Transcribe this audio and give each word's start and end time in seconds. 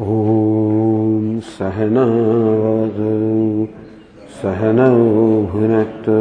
ॐ 0.00 1.40
सहनावतु 1.40 3.12
सहनौ 4.40 4.96
भुनक्तु 5.52 6.16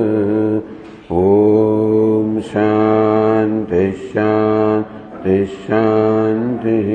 ॐ 1.15 2.41
शान्तिः 2.41 3.93
शान्तिः 3.93 5.45
शान्तिः। 5.45 6.91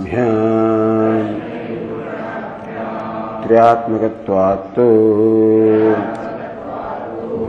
त्र्यात्मकत्वात्। 3.47 4.79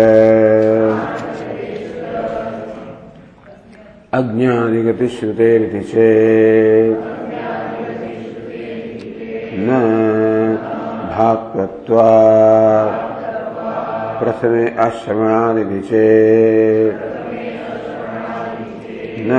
अज्ञादिगतिश्रुतेरिति 4.14 5.80
चेत्। 5.80 7.15
न 9.58 9.70
भाक्त्वा। 11.10 12.10
प्रथमे 14.20 14.66
अश्रवणादिति 14.66 15.80
चेत् 15.80 16.96
न 19.20 19.32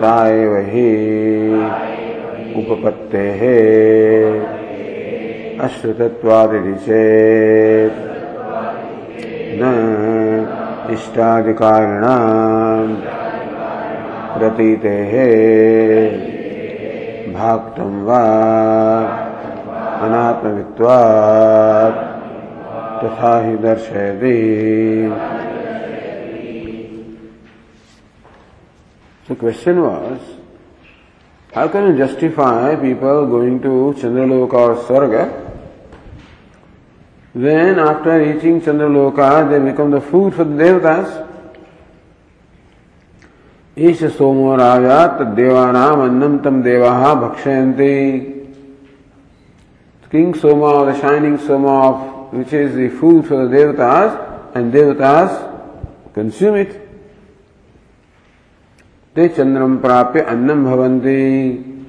ताएव 0.00 0.56
हि 0.56 0.88
उपपत्तेः। 2.56 3.40
अश्रुतत्वादिति 5.64 6.74
चेत् 6.74 7.94
न 9.60 9.62
इष्टादिकारिणाम् 10.90 12.96
प्रतीतेः। 14.38 15.12
भाक्तं 17.34 17.94
वा 18.06 18.22
अनात्मवित्वात् 20.06 22.02
तथा 23.02 23.32
हि 23.46 23.56
दर्शयति 23.64 24.38
The 29.26 29.34
question 29.36 29.80
was, 29.80 30.20
how 31.52 31.68
can 31.68 31.86
you 31.86 31.96
justify 31.96 32.76
people 32.76 33.26
going 33.26 33.62
to 33.62 33.94
Chandraloka 33.98 34.52
or 34.52 34.76
Swarga 34.76 35.22
when 37.32 37.78
after 37.78 38.18
reaching 38.18 38.60
Chandraloka 38.60 39.48
they 39.48 39.70
become 39.70 39.90
the 39.90 40.00
food 40.00 40.34
for 40.34 40.44
the 40.44 40.62
devatas? 40.62 41.33
ईश 43.78 44.04
सोमो 44.16 44.54
राजा 44.56 45.06
तदेवानाम 45.18 46.00
अन्नम 46.02 46.38
तम 46.44 46.62
देवा 46.62 47.14
भक्षयन्ति 47.14 47.94
King 50.14 50.32
Soma 50.32 50.66
or 50.66 50.92
the 50.92 51.00
shining 51.00 51.38
Soma 51.38 51.88
of 51.88 52.32
which 52.32 52.52
is 52.52 52.76
the 52.76 52.88
food 52.88 53.26
for 53.26 53.48
the 53.48 53.56
devatas 53.56 54.54
and 54.54 54.72
devatas 54.72 56.14
consume 56.14 56.54
it. 56.54 56.70
Te 59.12 59.28
chandram 59.30 59.80
prapya 59.80 60.28
annam 60.28 60.64
bhavanti. 60.66 61.88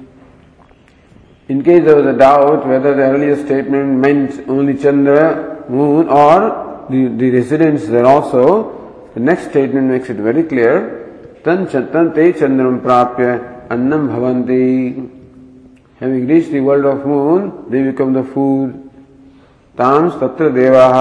In 1.50 1.62
case 1.62 1.84
there 1.84 1.94
was 1.94 2.06
a 2.06 2.18
doubt 2.18 2.66
whether 2.66 2.96
the 2.96 3.02
earlier 3.02 3.36
statement 3.36 4.00
meant 4.00 4.48
only 4.48 4.76
Chandra, 4.76 5.64
moon 5.68 6.08
or 6.08 6.84
the, 6.90 7.06
the 7.06 7.30
residents 7.30 7.86
there 7.86 8.06
also, 8.06 9.08
the 9.14 9.20
next 9.20 9.50
statement 9.50 9.86
makes 9.86 10.10
it 10.10 10.16
very 10.16 10.42
clear. 10.42 11.05
तन 11.46 11.64
चतन 11.72 12.08
ते 12.14 12.30
चंद्रम 12.32 12.76
प्राप्य 12.84 13.26
अन्नम 13.72 14.06
भवंती। 14.08 14.64
Having 16.00 16.28
reach 16.30 16.46
the 16.50 16.60
world 16.60 16.86
of 16.86 17.06
moon 17.08 17.42
they 17.70 17.82
become 17.82 18.14
the 18.14 18.22
food 18.32 18.70
तांस 19.78 20.12
तत्र 20.20 20.48
देवाः 20.52 20.96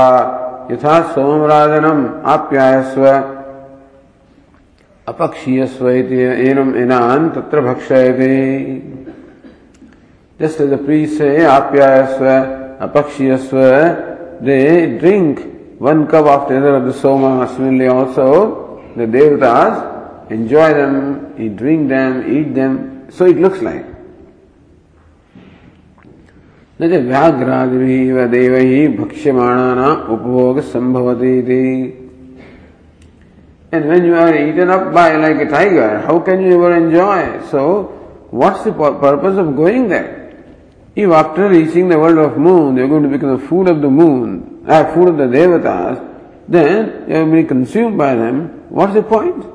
यथा 0.72 1.00
सोमराजनम 1.14 2.06
आप्यायस्व 2.34 3.06
अपक्षीयस्व 5.08 5.90
इति 5.90 6.22
annum 6.50 6.76
एनान 6.78 7.30
तत्र 7.36 7.62
भक्षयति 7.62 8.38
जस्ट 10.40 10.62
द 10.62 10.80
प्री 10.86 11.06
से 11.08 11.30
आप्यायस्व 11.48 12.26
अपक्षीयस्व 12.86 13.58
they 14.46 14.62
drink 15.00 15.40
one 15.82 16.04
cup 16.14 16.32
of 16.36 16.54
the 16.54 16.92
Soma 17.02 17.34
similarly 17.56 17.88
also 17.96 18.32
the 18.98 19.10
devatas 19.10 19.95
Similarly 20.29 20.29
also, 20.29 20.29
the 20.29 20.31
devatas 20.31 20.31
enjoy 20.31 20.75
them, 20.75 21.57
drink 21.57 21.89
them, 21.89 22.39
eat 22.39 22.55
them. 22.55 23.07
So 23.11 23.27
it 23.27 23.37
looks 23.37 23.63
like. 23.63 23.87
न 26.81 26.89
च 26.89 26.93
व्याघ्रादिभिः 26.93 28.27
देवैः 28.27 28.97
भक्ष्यमाणाना 28.97 29.89
उपभोग 30.13 30.61
संभवति 30.61 31.97
And 33.73 33.89
when 33.89 34.05
you 34.05 34.15
are 34.17 34.35
eaten 34.35 34.71
up 34.71 34.93
by 34.93 35.17
like 35.17 35.37
a 35.37 35.49
tiger, 35.49 36.01
how 36.01 36.19
can 36.19 36.43
you 36.43 36.55
ever 36.55 36.77
enjoy? 36.77 37.41
So, 37.51 37.85
what's 38.31 38.65
the 38.65 38.73
purpose 38.73 39.39
of 39.39 39.55
going 39.55 39.89
there? 39.89 40.33
If 40.97 41.11
after 41.11 41.49
reaching 41.49 41.89
the 41.89 41.99
world 41.99 42.19
of 42.19 42.37
moon, 42.37 42.77
you 42.77 42.85
are 42.85 42.89
going 42.89 43.05
to 43.05 43.09
become 43.09 43.41
the 43.41 43.47
food 43.47 43.69
of 43.69 43.81
the 43.81 43.89
moon, 43.89 44.65
uh, 44.67 44.93
food 44.93 45.09
of 45.09 45.17
the 45.19 45.25
devatas, 45.25 46.01
then 46.49 47.05
you 47.09 47.25
will 47.25 47.33
be 47.33 47.45
consumed 47.45 47.97
by 47.97 48.15
them. 48.17 48.65
What's 48.71 48.95
the 48.95 49.03
point? 49.03 49.54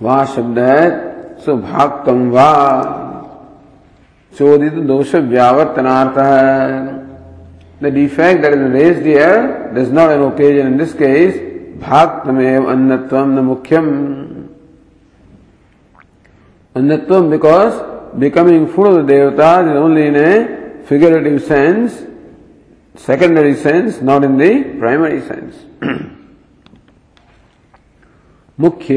वा 0.00 0.24
शब्द 0.26 0.58
है, 0.58 0.84
सुभाक्तम 1.44 2.30
वा 2.30 2.50
चोदित 4.34 4.74
दोष 4.88 5.14
व्यावर्तनार्थ 5.14 6.18
है। 6.18 6.98
The 7.82 7.92
defect 7.94 8.42
that 8.42 8.54
is 8.54 8.72
raise 8.72 8.96
there 9.02 9.36
does 9.74 9.92
not 9.94 10.10
an 10.10 10.20
occasion 10.22 10.66
in 10.66 10.76
this 10.78 10.92
case 10.94 11.40
भाक्तमेव 11.82 12.70
अन्नत्वम 12.70 13.30
न 13.30 13.44
मुख्यम। 13.44 13.86
अन्नत्वम 16.76 17.30
because 17.30 17.74
becoming 18.20 18.66
food 18.66 18.86
of 18.86 18.96
the 18.96 19.04
devata 19.06 19.48
is 19.60 19.76
only 19.78 20.06
in 20.06 20.16
a 20.16 20.32
figurative 20.88 21.38
sense 21.48 22.06
secondary 23.06 23.54
sense 23.56 23.98
not 24.02 24.24
in 24.24 24.36
the 24.38 24.52
primary 24.80 25.20
sense 25.20 25.52
मुख्य 28.60 28.94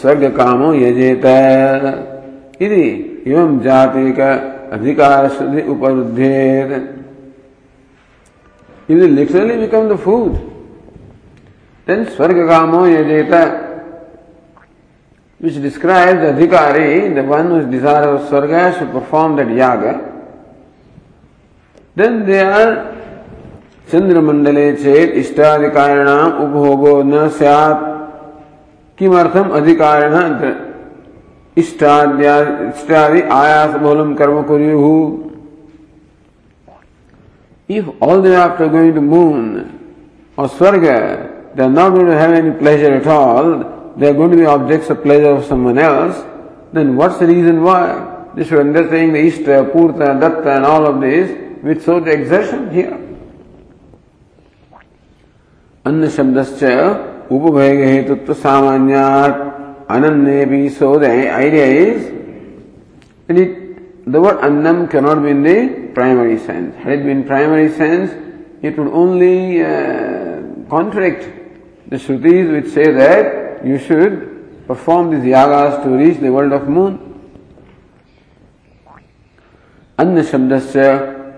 स्वर्ग 0.00 0.24
काम 0.36 0.62
यजेत। 0.74 1.26
इवं 2.62 3.58
जाति 3.64 4.10
का 4.12 4.32
अधिकार 4.72 5.24
is 8.88 9.02
literally 9.10 9.56
become 9.56 9.88
the 9.88 9.96
food 9.98 10.32
then 11.86 12.04
स्वर्ग 12.16 12.38
कामो 12.48 12.86
यजेत 12.86 13.32
which 15.40 15.56
describe 15.58 16.24
adhikari 16.26 16.90
the 17.10 17.24
one 17.28 17.52
which 17.52 17.66
desire 17.70 18.08
of 18.08 18.28
swarga 18.28 18.52
should 18.78 18.92
perform 18.92 19.36
that 19.36 19.56
yaga 19.58 19.82
then 21.96 22.22
they 22.26 22.38
are 22.42 22.74
चंद्रमंडले 23.88 24.70
चेत 24.74 25.14
इष्टाधिकारिणाम 25.16 26.30
उपभोगो 26.44 27.02
न 27.04 27.28
सैत् 27.40 27.93
किमर्थम 28.98 29.50
अधिकारिण 29.52 30.14
इष्टादि 31.56 32.24
आयास 33.22 33.74
बहुलम 33.74 34.14
कर्म 34.14 34.42
कुरु 34.42 34.82
if 37.68 38.04
all 38.04 38.22
then 38.22 38.34
after 38.36 38.68
going 38.68 38.94
to 38.94 39.00
moon 39.02 39.64
और 40.38 40.48
swarga 40.48 40.84
they 41.56 41.68
not 41.70 41.94
to 41.94 42.10
have 42.12 42.34
any 42.34 42.50
pleasure 42.58 42.92
at 42.92 43.06
all 43.08 43.52
they 43.98 44.08
are 44.08 44.14
going 44.14 44.32
to 44.32 44.38
be 44.38 44.44
objects 44.54 44.90
of 44.90 44.98
pleasure 45.02 45.30
of 45.30 45.48
someone 45.48 45.78
else 45.78 46.24
then 46.74 46.96
what's 46.96 47.20
the 47.20 47.28
reason 47.30 47.58
why 47.60 47.94
this 48.36 48.52
we 48.52 48.58
under 48.58 48.88
saying 48.90 49.12
the 49.12 49.24
ishta 49.30 49.48
purta 49.72 49.96
datta 50.22 50.46
and 50.46 50.64
all 50.64 50.86
of 50.86 51.00
this 51.00 51.30
with 51.64 51.80
so 51.86 51.98
the 52.00 52.08
exertion 52.18 52.68
here 52.72 52.92
अन्य 55.84 56.08
शब्दस्य 56.10 56.76
उपभोग 57.30 57.58
हेतुत्व 57.58 58.32
सामान्य 58.34 59.00
भी 60.46 60.68
so 60.70 60.88
idea 61.04 61.64
is 61.82 62.02
the 64.08 64.16
word 64.16 64.38
annam 64.46 64.84
can 64.92 65.04
not 65.04 65.18
be 65.18 65.30
in 65.30 65.42
the 65.42 65.54
primary 65.94 66.36
sense 66.38 66.72
had 66.84 66.98
it 66.98 67.04
been 67.06 67.22
primary 67.22 67.68
sense 67.78 68.16
it 68.64 68.78
would 68.78 68.88
only 69.02 69.38
contradict 70.70 71.24
the 71.92 71.96
shrutis 72.06 72.50
which 72.50 72.66
say 72.74 72.84
that 72.92 73.66
you 73.66 73.78
should 73.88 74.20
perform 74.68 75.10
this 75.10 75.24
yagas 75.26 75.80
to 75.84 75.96
reach 75.98 76.20
the 76.20 76.34
world 76.36 76.52
of 76.52 76.68
moon 76.76 76.98
अन्न 79.98 80.22
शब्द 80.30 80.58
से 80.60 80.92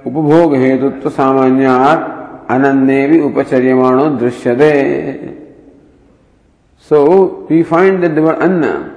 उपभोग 0.07 0.55
हेतुत्व 0.57 1.09
सामान्य 1.11 1.67
अनन्य 2.51 3.07
भी 3.09 3.21
उपचर्यमाणो 3.21 4.09
दृश्य 4.19 4.55
दे 4.55 4.71
So 6.89 7.47
we 7.51 7.65
find 7.65 8.01
that 8.05 8.15
the 8.15 8.23
word 8.23 8.41
anna 8.41 8.95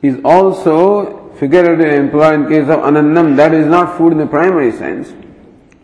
is 0.00 0.18
also 0.24 1.34
figuratively 1.34 1.94
employed 1.94 2.34
in 2.34 2.48
case 2.48 2.68
of 2.70 2.80
anannam. 2.80 3.36
That 3.36 3.52
is 3.52 3.66
not 3.66 3.98
food 3.98 4.12
in 4.12 4.18
the 4.18 4.26
primary 4.26 4.72
sense. 4.72 5.12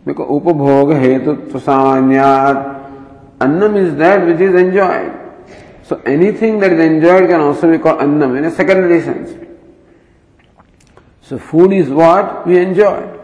Because 0.03 0.27
upabhoga 0.27 0.97
hetu 0.99 1.51
samanyat. 1.51 2.57
Annam 3.39 3.75
is 3.75 3.95
that 3.97 4.25
which 4.25 4.39
is 4.39 4.55
enjoyed. 4.55 5.13
So 5.83 6.01
anything 6.07 6.59
that 6.59 6.73
is 6.73 6.79
enjoyed 6.79 7.29
can 7.29 7.39
also 7.39 7.69
be 7.69 7.77
called 7.77 8.01
annam 8.01 8.35
in 8.35 8.45
a 8.45 8.51
secondary 8.51 9.01
sense. 9.01 9.29
So 11.21 11.37
food 11.37 11.71
is 11.71 11.87
what 11.87 12.47
we 12.47 12.57
enjoy. 12.57 13.19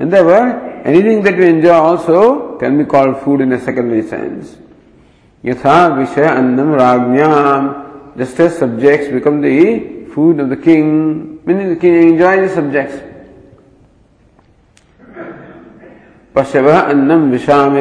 And 0.00 0.12
therefore, 0.12 0.82
anything 0.84 1.22
that 1.22 1.36
we 1.36 1.46
enjoy 1.46 1.74
also 1.74 2.58
can 2.58 2.76
be 2.76 2.84
called 2.84 3.22
food 3.22 3.40
in 3.40 3.52
a 3.52 3.60
secondary 3.60 4.02
sense. 4.02 4.56
यथा 5.44 5.86
विषय 5.88 6.24
अन्नम 6.24 6.74
राज्ञाम। 6.74 7.74
Just 8.18 8.40
as 8.40 8.50
subjects 8.52 9.12
become 9.12 9.40
the 9.42 9.46
food 10.14 10.40
of 10.40 10.48
the 10.48 10.60
king 10.64 10.90
meaning 11.48 11.70
the 11.70 11.78
king 11.80 11.94
enjoy 11.96 12.36
the 12.36 12.48
subjects 12.50 13.00
पशव 16.34 16.68
अन्नम 16.70 17.30
विषाम 17.30 17.76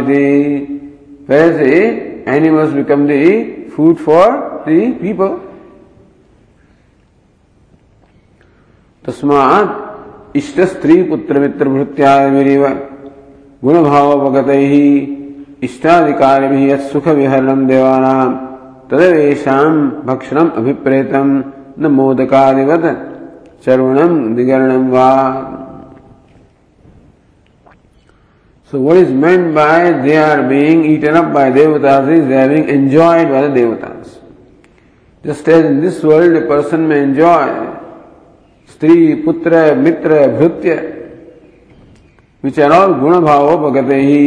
animals 2.36 2.74
become 2.74 3.08
the 3.08 3.20
food 3.76 3.96
for 3.98 4.32
the 4.68 4.70
people 5.02 5.38
तस्मात 9.06 10.36
इष्ट 10.38 10.60
स्त्री 10.72 11.02
पुत्र 11.04 11.40
मित्र 11.40 11.70
भृत्यादि 11.70 12.58
गुण 13.64 13.82
भाव 13.84 14.12
अवगत 14.12 14.50
ही 14.50 14.88
इष्टाधिकार 15.62 16.48
भी 16.48 16.70
यद 16.72 16.80
सुख 16.92 17.08
विहरणम 17.08 17.66
देवाना 17.68 18.14
तदवेशा 18.92 19.58
भक्षणम 20.06 20.48
अभिप्रेतम, 20.58 21.28
न 21.80 21.88
मोदकादिवत 21.98 22.86
चरुणम 23.66 24.14
दिगरणम 24.36 24.90
वा। 24.92 25.10
So 28.74 28.80
what 28.80 28.98
is 28.98 29.12
meant 29.22 29.54
by 29.56 29.92
they 30.04 30.16
are 30.16 30.42
being 30.48 30.86
eaten 30.92 31.16
up 31.16 31.26
by 31.34 31.52
devatas 31.52 32.10
is 32.10 32.26
they 32.26 32.36
having 32.36 32.70
enjoyed 32.70 33.32
by 33.32 33.48
the 33.48 34.04
just 35.26 35.50
as 35.50 35.66
in 35.66 35.80
this 35.82 36.04
world 36.06 36.38
a 36.38 36.40
person 36.50 36.80
may 36.90 36.96
enjoy 36.96 37.50
stri 38.70 39.14
putra 39.26 39.76
mitra 39.78 40.28
भृत्य 40.38 40.76
which 42.44 42.60
are 42.60 42.72
all 42.72 42.94
गुण 43.00 43.20
भाव 43.26 43.58
भगते 43.70 43.96
ही 44.02 44.22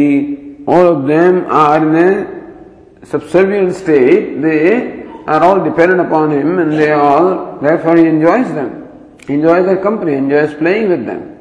all 0.67 0.87
of 0.87 1.07
them 1.07 1.45
are 1.47 1.77
in 1.77 1.95
a 1.95 3.05
subservient 3.05 3.75
state, 3.75 4.41
they 4.41 5.03
are 5.27 5.43
all 5.43 5.63
dependent 5.63 6.01
upon 6.01 6.31
him 6.31 6.59
and 6.59 6.71
they 6.73 6.91
all, 6.91 7.57
therefore 7.59 7.97
he 7.97 8.05
enjoys 8.05 8.47
them. 8.53 8.87
He 9.27 9.33
enjoys 9.33 9.65
their 9.65 9.81
company, 9.81 10.13
enjoys 10.13 10.53
playing 10.55 10.89
with 10.89 11.05
them. 11.05 11.31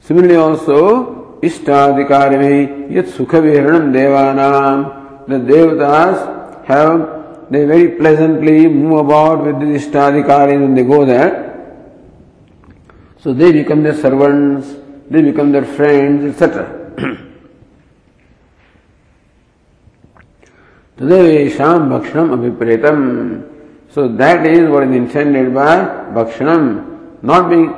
Similarly 0.00 0.36
also, 0.36 1.38
Ishtadikari 1.42 2.90
yet 2.90 3.06
Sukha 3.06 3.40
Viharanam 3.42 3.92
Devanam, 3.92 5.26
the 5.28 5.34
Devatas 5.34 6.64
have, 6.64 7.50
they 7.50 7.64
very 7.64 7.96
pleasantly 7.96 8.68
move 8.68 9.06
about 9.06 9.44
with 9.44 9.60
the 9.60 9.66
Ishtadikaris 9.66 10.60
when 10.60 10.74
they 10.74 10.82
go 10.82 11.04
there. 11.04 11.46
So 13.20 13.32
they 13.32 13.52
become 13.52 13.82
their 13.82 13.94
servants, 13.94 14.76
they 15.10 15.22
become 15.22 15.52
their 15.52 15.64
friends, 15.64 16.24
etc. 16.24 16.74
भक्षणम 21.00 22.32
अभिप्रेतम 22.32 23.04
so 23.94 23.98
So 23.98 24.08
that 24.08 24.46
is 24.46 24.68
what 24.68 24.82
is 24.84 24.94
intended 24.94 25.54
by 25.54 25.76
bhakshanam, 26.14 27.22
not 27.22 27.48
being 27.48 27.72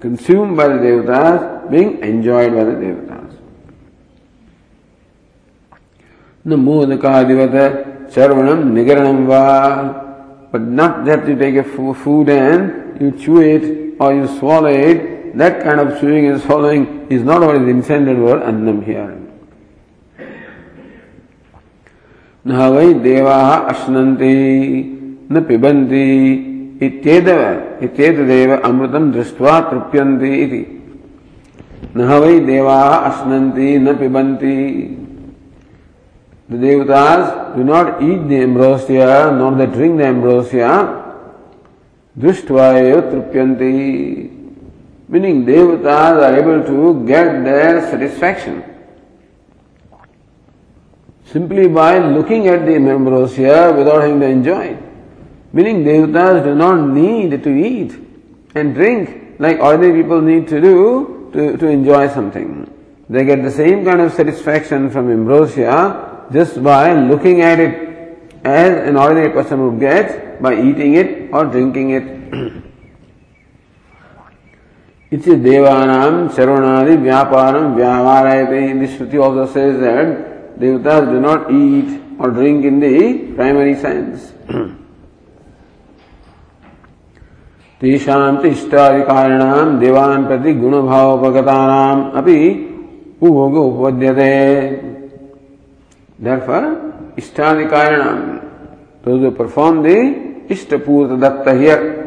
consumed 0.00 0.56
by 0.56 0.68
the 0.68 0.74
devatas, 0.74 1.70
being 1.70 1.98
enjoyed 2.00 2.52
by 2.52 2.64
the 2.64 2.72
devatas. 2.72 3.32
न 6.46 6.54
मोदकादिवत 6.54 8.10
charvanam 8.10 8.72
nigaranam 8.72 9.26
va, 9.26 10.48
but 10.52 10.60
not 10.60 11.04
that 11.06 11.26
you 11.26 11.36
take 11.36 11.56
a 11.56 11.64
food 11.64 12.28
and 12.28 13.00
you 13.00 13.10
chew 13.12 13.40
it 13.40 13.96
or 13.98 14.14
you 14.14 14.26
swallow 14.38 14.68
it, 14.68 15.15
that 15.35 15.63
kind 15.63 15.79
of 15.79 15.99
chewing 15.99 16.27
and 16.27 16.41
swallowing 16.41 17.07
is 17.09 17.23
not 17.23 17.41
what 17.41 17.55
is 17.55 17.67
intended 17.67 18.17
for 18.17 18.43
annam 18.43 18.81
here. 18.83 19.17
न 22.45 22.51
वै 22.73 22.93
देवा 23.03 23.39
अश्नन्ति 23.71 24.35
न 25.31 25.41
पिबन्ति 25.47 26.05
इत्येतव 26.85 27.41
इत्येतदेव 27.85 28.51
अमृतं 28.69 29.11
दृष्ट्वा 29.11 29.59
तृप्यन्ति 29.69 30.31
इति 30.43 30.63
न 31.97 32.17
वै 32.23 32.39
देवाः 32.47 32.95
अश्नन्ति 33.09 33.77
न 33.85 33.95
पिबन्ति 33.99 34.57
The 36.51 36.57
devatas 36.57 37.55
do 37.55 37.63
not 37.63 38.03
eat 38.03 38.27
the 38.27 38.41
ambrosia, 38.43 39.31
nor 39.31 39.55
they 39.55 39.67
drink 39.67 39.99
the 39.99 40.07
ambrosia. 40.07 41.01
Drishtvayo 42.19 43.09
trupyanti. 43.09 44.34
Meaning 45.08 45.46
devatas 45.46 46.22
are 46.26 46.36
able 46.36 46.64
to 46.64 47.06
get 47.06 47.44
their 47.44 47.80
satisfaction 47.90 48.64
simply 51.24 51.68
by 51.68 51.98
looking 51.98 52.48
at 52.48 52.66
the 52.66 52.74
ambrosia 52.74 53.72
without 53.76 54.00
having 54.02 54.20
to 54.20 54.26
enjoy 54.26 54.64
it. 54.64 54.82
Meaning 55.52 55.84
devatas 55.84 56.44
do 56.44 56.54
not 56.54 56.88
need 56.88 57.42
to 57.42 57.50
eat 57.50 57.94
and 58.54 58.74
drink 58.74 59.38
like 59.38 59.60
ordinary 59.60 60.02
people 60.02 60.20
need 60.20 60.48
to 60.48 60.60
do 60.60 61.30
to, 61.32 61.56
to 61.56 61.66
enjoy 61.66 62.08
something. 62.08 62.72
They 63.08 63.24
get 63.24 63.42
the 63.42 63.50
same 63.50 63.84
kind 63.84 64.00
of 64.00 64.12
satisfaction 64.12 64.90
from 64.90 65.10
ambrosia 65.10 66.26
just 66.32 66.62
by 66.62 66.92
looking 66.94 67.42
at 67.42 67.60
it 67.60 67.86
as 68.44 68.88
an 68.88 68.96
ordinary 68.96 69.30
person 69.30 69.64
would 69.64 69.78
get 69.78 70.42
by 70.42 70.54
eating 70.60 70.94
it 70.94 71.30
or 71.32 71.44
drinking 71.44 71.90
it. 71.90 72.62
इति 75.12 75.34
देवानां 75.46 76.28
चरणादि 76.36 76.96
व्यापारं 77.06 77.74
व्यावारयते 77.74 78.80
This 78.80 78.96
Shruti 78.96 79.22
also 79.22 79.46
says 79.52 79.78
that 79.80 80.58
devatas 80.58 81.10
do 81.12 81.20
not 81.20 81.50
eat 81.50 82.00
or 82.18 82.30
drink 82.30 82.64
in 82.64 82.80
the 82.80 83.34
primary 83.36 83.74
sense. 83.74 84.32
तेषां 87.80 88.46
इष्टादिकारिणां 88.48 89.78
देवान् 89.80 90.26
प्रति 90.26 90.52
गुणभावोपगतानाम् 90.60 92.04
अपि 92.18 92.38
उपभोग 93.22 93.56
उपपद्यते 93.56 94.32
Therefore, 96.18 97.12
Ishtadikaranam, 97.18 99.02
those 99.04 99.20
who 99.20 99.30
perform 99.32 99.82
the 99.82 100.48
Ishtapurta 100.48 101.20
Datta 101.20 101.54
here, 101.54 102.05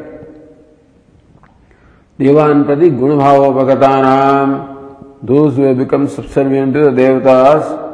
Devan 2.20 2.66
Prati 2.66 2.90
Gunabhava 2.90 3.54
Bhagatanam, 3.56 5.24
those 5.24 5.56
who 5.56 5.62
have 5.62 5.78
become 5.78 6.10
subservient 6.10 6.74
to 6.74 6.92
the 6.92 6.92
Devatas, 6.92 7.88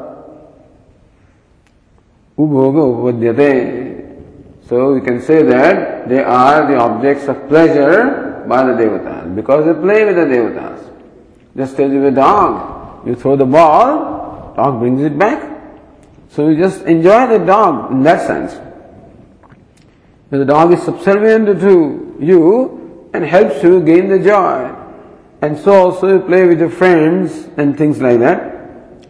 Ubhoga 2.35 3.13
Upadyate. 3.13 4.65
So 4.67 4.95
we 4.95 5.01
can 5.01 5.21
say 5.21 5.43
that 5.43 6.09
they 6.09 6.23
are 6.23 6.65
the 6.65 6.75
objects 6.75 7.27
of 7.27 7.47
pleasure 7.47 8.43
by 8.47 8.63
the 8.63 8.73
Devatas 8.73 9.35
because 9.35 9.65
they 9.65 9.79
play 9.79 10.05
with 10.05 10.15
the 10.15 10.25
Devatas. 10.25 10.91
Just 11.55 11.79
as 11.79 11.91
with 11.91 12.05
a 12.05 12.11
dog, 12.11 13.07
you 13.07 13.13
throw 13.13 13.35
the 13.35 13.45
ball, 13.45 14.55
dog 14.55 14.79
brings 14.79 15.03
it 15.03 15.19
back. 15.19 15.51
So 16.29 16.49
you 16.49 16.57
just 16.57 16.81
enjoy 16.85 17.27
the 17.27 17.45
dog 17.45 17.91
in 17.91 18.01
that 18.01 18.25
sense. 18.25 18.59
But 20.31 20.39
the 20.39 20.45
dog 20.45 20.73
is 20.73 20.81
subservient 20.81 21.59
to 21.59 22.17
you 22.19 22.84
and 23.15 23.25
helps 23.25 23.63
you 23.63 23.81
gain 23.81 24.09
the 24.09 24.19
joy. 24.19 24.73
And 25.41 25.57
so 25.57 25.73
also 25.73 26.07
you 26.13 26.19
play 26.19 26.45
with 26.45 26.59
your 26.59 26.69
friends 26.69 27.47
and 27.57 27.77
things 27.77 28.01
like 28.01 28.19
that. 28.19 28.53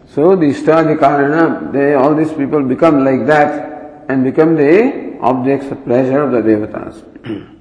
So 0.08 0.36
the 0.36 0.46
Ishtadikarana, 0.46 1.72
they, 1.72 1.94
all 1.94 2.14
these 2.14 2.32
people 2.32 2.62
become 2.62 3.04
like 3.04 3.26
that 3.26 4.06
and 4.08 4.24
become 4.24 4.54
the 4.56 5.18
objects 5.20 5.66
of 5.70 5.84
pleasure 5.84 6.22
of 6.22 6.32
the 6.32 6.42
devatas. 6.42 7.02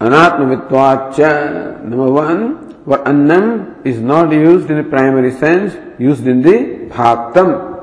Anatmavittvacha, 0.00 1.82
number 1.84 2.12
one, 2.12 2.84
what 2.84 3.06
annam 3.08 3.80
is 3.84 3.98
not 3.98 4.30
used 4.30 4.70
in 4.70 4.76
the 4.76 4.84
primary 4.84 5.32
sense, 5.32 5.74
used 5.98 6.26
in 6.26 6.42
the 6.42 6.88
bhaktam. 6.94 7.75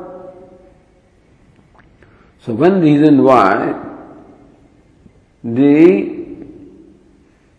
So 2.45 2.53
one 2.53 2.81
reason 2.81 3.23
why 3.23 3.73
the 5.43 6.23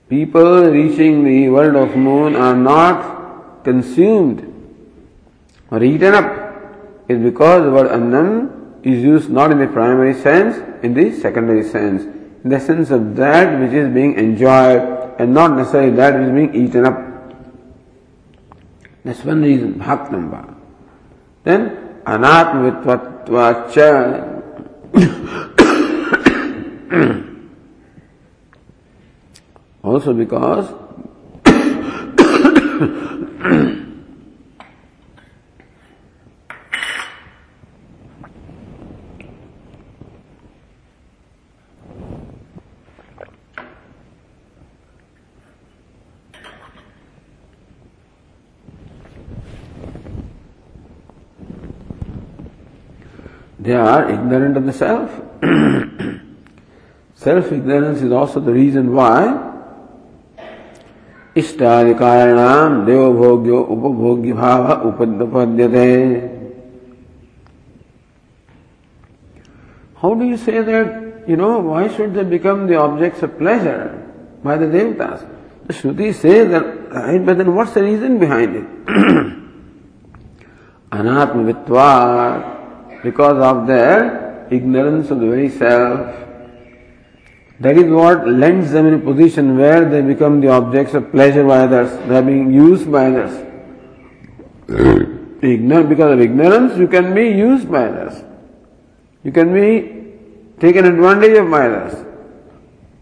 people 0.09 0.71
reaching 0.71 1.25
the 1.25 1.49
world 1.49 1.77
of 1.77 1.97
moon 1.97 2.37
are 2.37 2.57
not 2.57 3.65
consumed 3.65 4.51
or 5.71 5.83
eaten 5.83 6.15
up 6.15 6.43
is 7.09 7.23
because 7.23 7.65
the 7.65 7.71
word 7.71 7.91
annam 7.91 8.81
is 8.83 9.03
used 9.03 9.31
not 9.31 9.51
in 9.51 9.59
the 9.59 9.67
primary 9.67 10.15
sense, 10.15 10.57
in 10.83 10.95
the 10.95 11.13
secondary 11.13 11.65
sense 11.65 12.05
in 12.45 12.51
the 12.51 12.61
sense 12.61 12.91
of 12.91 13.17
that 13.17 13.59
which 13.59 13.73
is 13.73 13.93
being 13.93 14.17
enjoyed 14.19 15.17
and 15.19 15.33
not 15.33 15.57
necessarily 15.57 15.97
that 15.97 16.13
which 16.15 16.29
is 16.29 16.35
being 16.35 16.55
eaten 16.55 16.85
up. 16.87 17.01
That's 19.03 19.25
one 19.25 19.43
reason, 19.43 19.81
bhaknamba. 19.81 20.55
Then, 21.43 22.03
anatmavitvatvacha. 22.05 24.34
also 29.83 30.15
because 30.15 30.73
They 53.65 53.73
are 53.73 54.11
ignorant 54.11 54.59
of 54.59 54.67
the 54.67 54.75
self. 54.75 55.11
self 57.15 57.51
ignorance 57.51 58.03
is 58.03 58.13
also 58.13 58.41
the 58.41 58.53
reason 58.53 58.93
why 58.93 59.53
इष्टादिकारिणाम 61.35 62.85
देवभोग्यो 62.87 63.61
उपभोग्य 63.75 64.33
भाव 64.33 64.67
उपद्यते 64.89 65.89
How 69.97 70.15
do 70.15 70.25
you 70.27 70.37
say 70.37 70.61
that, 70.61 71.27
you 71.27 71.37
know, 71.37 71.59
why 71.61 71.89
should 71.89 72.13
they 72.13 72.25
become 72.25 72.67
the 72.67 72.77
objects 72.77 73.23
of 73.23 73.39
pleasure 73.39 74.07
by 74.45 74.59
the 74.59 74.67
devatas? 74.67 75.27
The 75.67 75.73
Shruti 75.73 76.15
says 76.15 76.51
that, 76.51 76.93
right, 76.93 77.25
but 77.25 77.39
then 77.39 77.55
what's 77.55 77.73
the 77.73 77.83
reason 77.83 78.19
behind 78.19 78.57
it? 78.57 78.67
Anatmavitvat 80.93 82.54
because 83.04 83.38
of 83.38 83.68
their 83.68 84.48
ignorance 84.52 85.12
of 85.12 85.20
the 85.20 85.28
very 85.28 85.50
self. 85.50 86.16
That 87.60 87.78
is 87.78 87.92
what 87.92 88.28
lends 88.28 88.72
them 88.72 88.88
in 88.88 88.94
a 88.94 89.00
position 89.00 89.58
where 89.58 89.84
they 89.90 90.02
become 90.02 90.40
the 90.40 90.48
objects 90.48 90.94
of 90.94 91.12
pleasure 91.12 91.44
by 91.46 91.60
others. 91.60 91.92
They 92.08 92.18
are 92.18 92.22
being 92.22 92.54
used 92.54 92.90
by 92.92 93.08
others. 93.08 93.46
Ignorant, 95.42 95.90
because 95.90 96.14
of 96.14 96.22
ignorance, 96.22 96.78
you 96.78 96.88
can 96.88 97.14
be 97.14 97.30
used 97.30 97.70
by 97.70 97.86
others. 97.88 98.24
You 99.24 99.32
can 99.32 99.54
be 99.54 100.06
taken 100.60 100.86
advantage 100.86 101.38
of 101.38 101.50
by 101.50 101.68
others. 101.68 102.06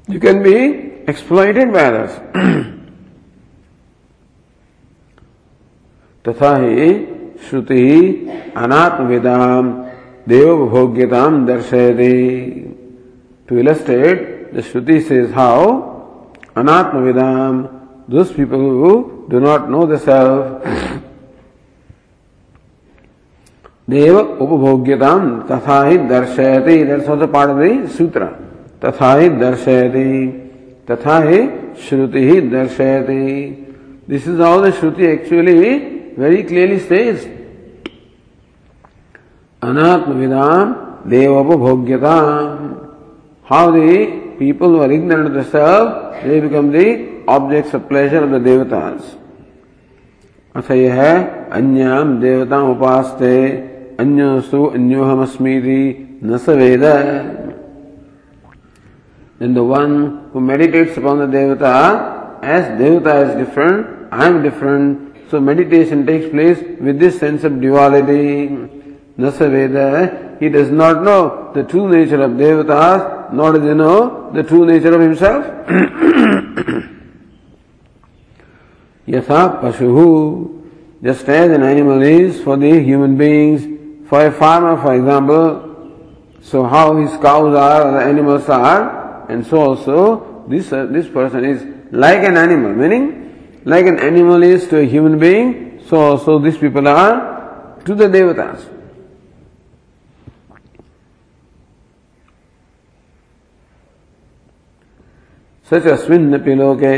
You 0.08 0.20
can 0.20 0.42
be 0.42 1.04
exploited 1.08 1.72
by 1.72 1.86
others. 1.86 2.12
तथा 6.28 6.56
ही 6.62 6.88
श्रुति 7.50 7.84
अनात्मविदाम 8.58 9.68
देवभोग्यता 10.29 11.27
दर्शयते। 11.47 12.13
To 13.49 13.57
illustrate 13.57 14.51
the 14.55 14.61
shruti 14.61 15.01
say 15.01 15.21
how 15.35 15.65
अनात्म 16.57 16.99
विदाम 16.99 17.63
this 18.11 18.31
people 18.33 18.61
who 18.81 18.93
do 19.31 19.41
not 19.41 19.69
know 19.69 19.87
the 19.87 19.99
self 19.99 21.01
देव 23.89 24.19
उपभोग्यता 24.19 25.13
तथा 25.47 25.83
ही 25.85 25.97
दर्शयते। 26.09 26.83
दर्शन 26.85 27.27
पाठ 27.27 27.49
दे 27.49 27.71
सूत्र 27.89 28.25
तथा 28.85 29.15
ही 29.15 29.29
दर्शयते। 29.29 30.07
तथा 30.91 31.19
ही 31.21 31.41
श्रुति 31.81 32.21
ही 32.29 32.41
दर्शयते। 32.41 33.19
This 34.09 34.29
is 34.29 34.41
all 34.43 34.69
the 34.69 34.73
shruti 34.75 35.05
actually 35.07 35.61
very 36.19 36.43
clearly 36.43 36.79
states 36.79 37.29
Anatmavidam 39.63 41.07
devapabhogyata. 41.07 42.89
How 43.45 43.71
the 43.71 44.35
people 44.39 44.71
who 44.71 44.83
are 44.83 44.91
ignorant 44.91 45.29
of 45.29 45.35
the 45.35 45.45
self, 45.45 46.23
they 46.25 46.41
become 46.41 46.73
the 46.73 47.23
objects 47.29 47.73
of 47.75 47.89
pleasure 47.89 48.25
of 48.25 48.31
the 48.31 48.39
devatas. 48.39 49.19
अथ 50.55 50.71
यह 50.71 50.99
अन्याम 51.57 52.09
देवता 52.21 52.59
उपासते 52.71 53.37
अन्योसु 54.01 54.65
अन्योहमस्मीति 54.77 55.85
न 56.23 56.37
स 56.37 56.49
वेद 56.61 56.85
Then 59.39 59.55
the 59.55 59.65
one 59.65 60.29
who 60.33 60.41
meditates 60.41 60.97
upon 60.97 61.19
the 61.19 61.27
devata, 61.27 62.39
as 62.43 62.79
devata 62.79 63.31
is 63.31 63.47
different, 63.47 63.87
I 64.13 64.27
am 64.27 64.43
different, 64.43 65.17
so 65.31 65.41
meditation 65.41 66.05
takes 66.05 66.29
place 66.31 66.59
with 66.81 67.01
this 67.01 67.19
sense 67.19 67.43
of 67.45 67.61
duality. 67.61 68.82
Nasa 69.19 69.51
Veda, 69.51 70.37
he 70.41 70.49
does 70.49 70.71
not 70.71 71.03
know 71.03 71.53
the 71.55 71.65
true 71.65 71.89
nature 71.89 72.23
of 72.23 72.33
devatas, 72.33 73.33
nor 73.33 73.53
does 73.53 73.63
he 73.63 73.75
know 73.75 74.31
the 74.33 74.43
true 74.43 74.65
nature 74.65 74.95
of 74.95 75.01
himself. 75.01 75.45
Yatha 79.07 79.61
Pashuhu, 79.61 80.63
just 81.03 81.29
as 81.29 81.51
an 81.51 81.63
animal 81.63 82.01
is 82.01 82.41
for 82.43 82.57
the 82.57 82.81
human 82.83 83.17
beings, 83.19 84.09
for 84.09 84.27
a 84.27 84.33
farmer, 84.33 84.81
for 84.81 84.95
example, 84.95 85.69
so 86.41 86.65
how 86.65 86.97
his 86.97 87.11
cows 87.21 87.55
are, 87.55 87.93
the 87.93 88.01
animals 88.05 88.49
are, 88.49 89.31
and 89.31 89.47
so 89.47 89.61
also 89.61 90.45
this, 90.49 90.73
uh, 90.73 90.87
this 90.87 91.09
person 91.09 91.45
is 91.45 91.63
like 91.93 92.23
an 92.25 92.37
animal, 92.37 92.73
meaning 92.73 93.61
like 93.65 93.87
an 93.87 93.99
animal 94.01 94.43
is 94.43 94.67
to 94.69 94.79
a 94.79 94.85
human 94.85 95.19
being, 95.19 95.83
so 95.87 96.01
also 96.01 96.39
these 96.39 96.57
people 96.59 96.89
are 96.89 97.77
to 97.85 97.95
the 97.95 98.07
devatas. 98.07 98.82
सच 105.73 105.87
अस्विन्न 105.89 106.39
पिलोके 106.45 106.95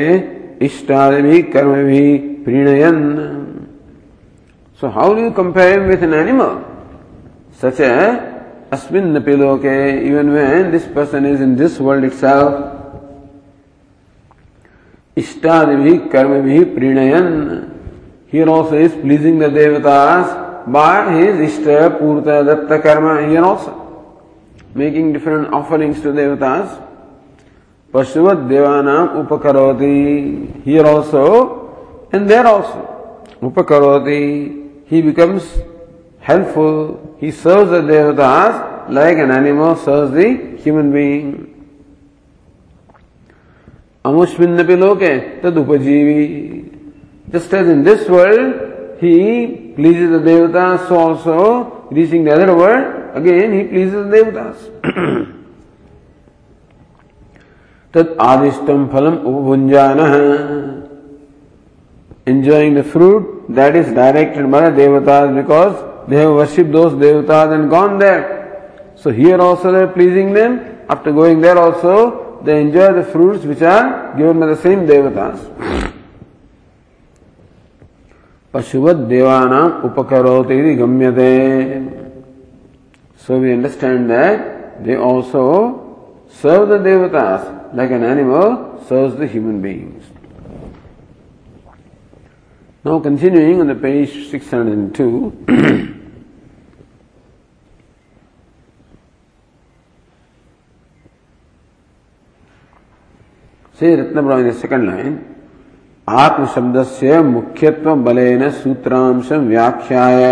इष्टाद 0.66 1.12
भी 1.22 1.42
कर्म 1.54 1.72
भी 1.84 2.04
प्रीणयन। 2.44 2.96
So 4.80 4.88
how 4.90 5.08
do 5.14 5.30
compare 5.32 5.72
him 5.72 5.88
with 5.90 6.02
an 6.02 6.14
animal 6.14 6.54
such 7.62 7.80
है 7.80 8.06
अस्मिन 8.72 9.04
न 9.16 9.18
even 10.04 10.30
when 10.30 10.70
this 10.70 10.84
person 10.94 11.26
is 11.26 11.42
in 11.42 11.54
this 11.56 11.80
world 11.80 12.04
itself 12.20 12.52
इष्टाद 15.16 15.68
भी 15.82 15.92
कर्म 16.12 16.32
भी 16.42 16.58
प्रीणयन। 16.74 17.28
Here 18.32 18.48
also 18.48 18.76
is 18.76 18.94
pleasing 19.02 19.36
the 19.42 19.44
devatas 19.54 20.24
by 20.68 20.96
his 21.10 21.40
ishta 21.42 21.66
purta 22.00 22.26
datta 22.46 22.70
karma 22.84 23.06
here 23.18 23.42
also 23.42 23.72
making 24.76 25.12
different 25.12 25.44
offerings 25.54 26.02
to 26.04 26.12
devatas 26.12 26.66
Pashuvat 27.94 28.48
devanam 28.48 29.24
upakaroti. 29.24 30.64
Here 30.64 30.84
also 30.84 32.08
and 32.12 32.28
there 32.28 32.44
also. 32.44 33.24
Upakaroti. 33.40 34.86
he 34.86 35.00
becomes 35.00 35.60
helpful, 36.18 37.16
he 37.20 37.30
serves 37.30 37.70
the 37.70 37.80
devatas 37.80 38.90
like 38.90 39.16
an 39.18 39.30
animal 39.30 39.76
serves 39.76 40.12
the 40.12 40.56
human 40.56 40.90
being. 40.92 41.50
Amushminnapi 44.04 44.76
loke 44.76 45.42
tad 45.42 45.54
upajivi. 45.54 46.70
Just 47.30 47.54
as 47.54 47.68
in 47.68 47.84
this 47.84 48.08
world 48.08 48.98
he 49.00 49.72
pleases 49.76 50.10
the 50.10 50.18
devatas, 50.18 50.88
so 50.88 50.98
also 50.98 51.86
reaching 51.92 52.24
the 52.24 52.32
other 52.32 52.56
world, 52.56 53.16
again 53.16 53.52
he 53.52 53.64
pleases 53.68 53.92
the 53.92 54.16
devatas. 54.16 55.34
तत् 57.94 58.16
आदिष्टम 58.20 58.86
फलम 58.92 59.16
उपभुंजान 59.30 59.98
enjoying 62.26 62.74
the 62.74 62.82
fruit 62.82 63.44
that 63.50 63.76
is 63.76 63.92
directed 63.92 64.50
by 64.50 64.70
the 64.70 64.82
devatas 64.82 65.34
because 65.34 66.08
they 66.08 66.16
have 66.16 66.30
worshipped 66.30 66.72
those 66.72 66.92
devatas 66.92 67.52
and 67.54 67.68
gone 67.70 67.98
there. 67.98 68.92
So 68.96 69.10
here 69.10 69.38
also 69.38 69.72
they 69.72 69.80
are 69.80 69.92
pleasing 69.92 70.32
them. 70.32 70.84
After 70.88 71.12
going 71.12 71.40
there 71.40 71.58
also, 71.58 72.40
they 72.42 72.60
enjoy 72.60 72.92
the 72.94 73.02
fruits 73.04 73.44
which 73.44 73.62
are 73.62 74.16
given 74.16 74.40
by 74.40 74.46
the 74.46 74.56
same 74.56 74.86
devatas. 74.86 75.38
Pashuvat 78.52 79.08
devanam 79.08 79.82
upakaroti 79.82 80.76
gamyate. 80.78 82.00
So 83.18 83.38
we 83.38 83.52
understand 83.52 84.10
that 84.10 84.84
they 84.84 84.96
also 84.96 85.83
serve 86.33 86.69
the 86.69 86.77
devatas 86.77 87.73
like 87.73 87.91
an 87.91 88.03
animal 88.03 88.83
serves 88.87 89.15
the 89.15 89.27
human 89.27 89.61
beings. 89.61 90.03
Now 92.83 92.99
continuing 92.99 93.59
on 93.61 93.67
the 93.67 93.75
page 93.75 94.29
602. 94.29 95.95
say 103.79 103.95
Ratnabra 103.95 104.39
in 104.41 104.47
the 104.47 104.53
second 104.53 104.85
line. 104.87 105.25
आत्म 106.09 106.45
शब्द 106.53 106.81
से 106.83 107.21
मुख्यत्व 107.21 107.93
बलेन 108.05 108.49
सूत्रांशम 108.51 109.47
व्याख्याय 109.47 110.23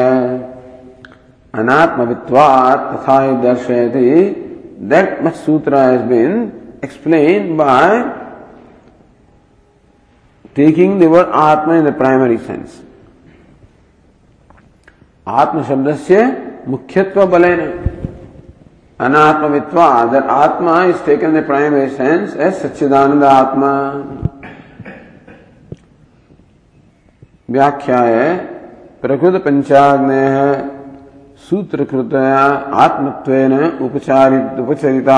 अनात्मवित्वात् 1.54 2.88
तथा 2.94 3.18
दर्शयति 3.44 4.08
that 4.83 5.37
sutra 5.37 5.79
has 5.79 6.09
been 6.09 6.79
explained 6.83 7.57
by 7.57 8.19
taking 10.55 10.99
the 10.99 11.09
word 11.09 11.29
Atma 11.29 11.75
in 11.75 11.85
the 11.85 11.93
primary 11.93 12.39
sense. 12.39 12.83
Atma 15.27 15.63
Shabdasya 15.63 16.67
Mukhyatva 16.67 17.27
Balena. 17.31 17.89
Anatmavitva, 18.99 20.13
that 20.13 20.25
Atma 20.25 20.87
is 20.89 21.01
taken 21.03 21.31
in 21.31 21.35
the 21.35 21.43
primary 21.43 21.91
sense 21.91 22.35
as 22.35 22.63
Satchidananda 22.63 23.31
Atma. 23.31 24.29
व्याख्या 27.51 27.99
है 28.01 28.29
प्रकृत 29.03 29.35
पंचाग्नेय 29.45 30.37
सूत्रकृत 31.53 32.15
आत्मत्वेन 32.83 33.53
उपचारित 33.87 34.61
उपचरिता 34.61 35.17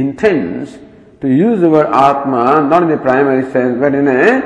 intends 0.00 0.78
to 1.22 1.28
use 1.28 1.64
our 1.64 1.86
atma 2.00 2.44
not 2.70 2.90
in 2.90 2.96
primary 2.98 3.42
sense 3.52 3.76
but 3.78 3.94
in 3.94 4.08
a 4.08 4.40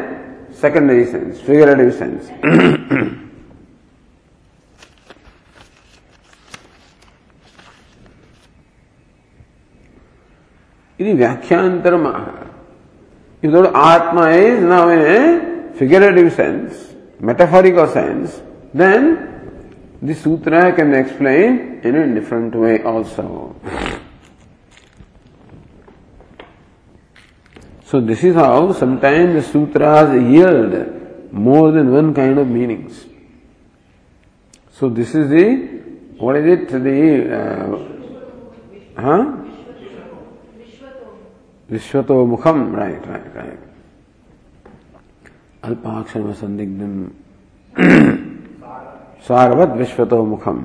secondary 0.62 1.04
sense 1.04 1.42
figurative 1.46 1.90
sense 1.92 2.30
ఇది 11.01 11.13
వ్యాఖ్యాంతరం 11.23 12.05
if 13.41 13.49
the 13.51 13.57
word 13.57 13.71
Atma 13.89 14.23
is 14.31 14.61
now 14.71 14.85
in 14.93 15.01
a 15.11 15.19
figurative 15.79 16.29
sense, 16.39 16.71
metaphorical 17.27 17.87
sense, 17.87 18.31
then 18.81 19.01
This 20.01 20.21
sutra 20.23 20.71
can 20.73 20.91
be 20.91 20.97
explained 20.97 21.83
in 21.83 21.95
a 21.95 22.13
different 22.13 22.55
way 22.55 22.81
also. 22.83 23.55
So 27.83 27.99
this 27.99 28.23
is 28.23 28.35
how 28.35 28.71
sometimes 28.71 29.33
the 29.33 29.51
sutras 29.51 30.09
yield 30.23 31.33
more 31.33 31.71
than 31.71 31.91
one 31.91 32.13
kind 32.13 32.39
of 32.39 32.47
meanings. 32.47 33.07
So 34.71 34.87
this 34.87 35.13
is 35.13 35.29
the 35.29 35.79
what 36.17 36.37
is 36.37 36.45
it 36.45 36.69
the 36.69 37.35
uh, 37.35 39.01
huh? 39.01 39.42
विश्व 41.70 42.14
मुखम। 42.26 42.74
Right 42.76 43.06
right 43.08 43.36
right 43.36 43.58
अल्पाक्षर 45.64 46.20
में 46.20 46.32
संदिग्धम 46.34 47.04
सार्वत 49.28 49.76
विश्व 49.78 50.16
मुखम। 50.24 50.58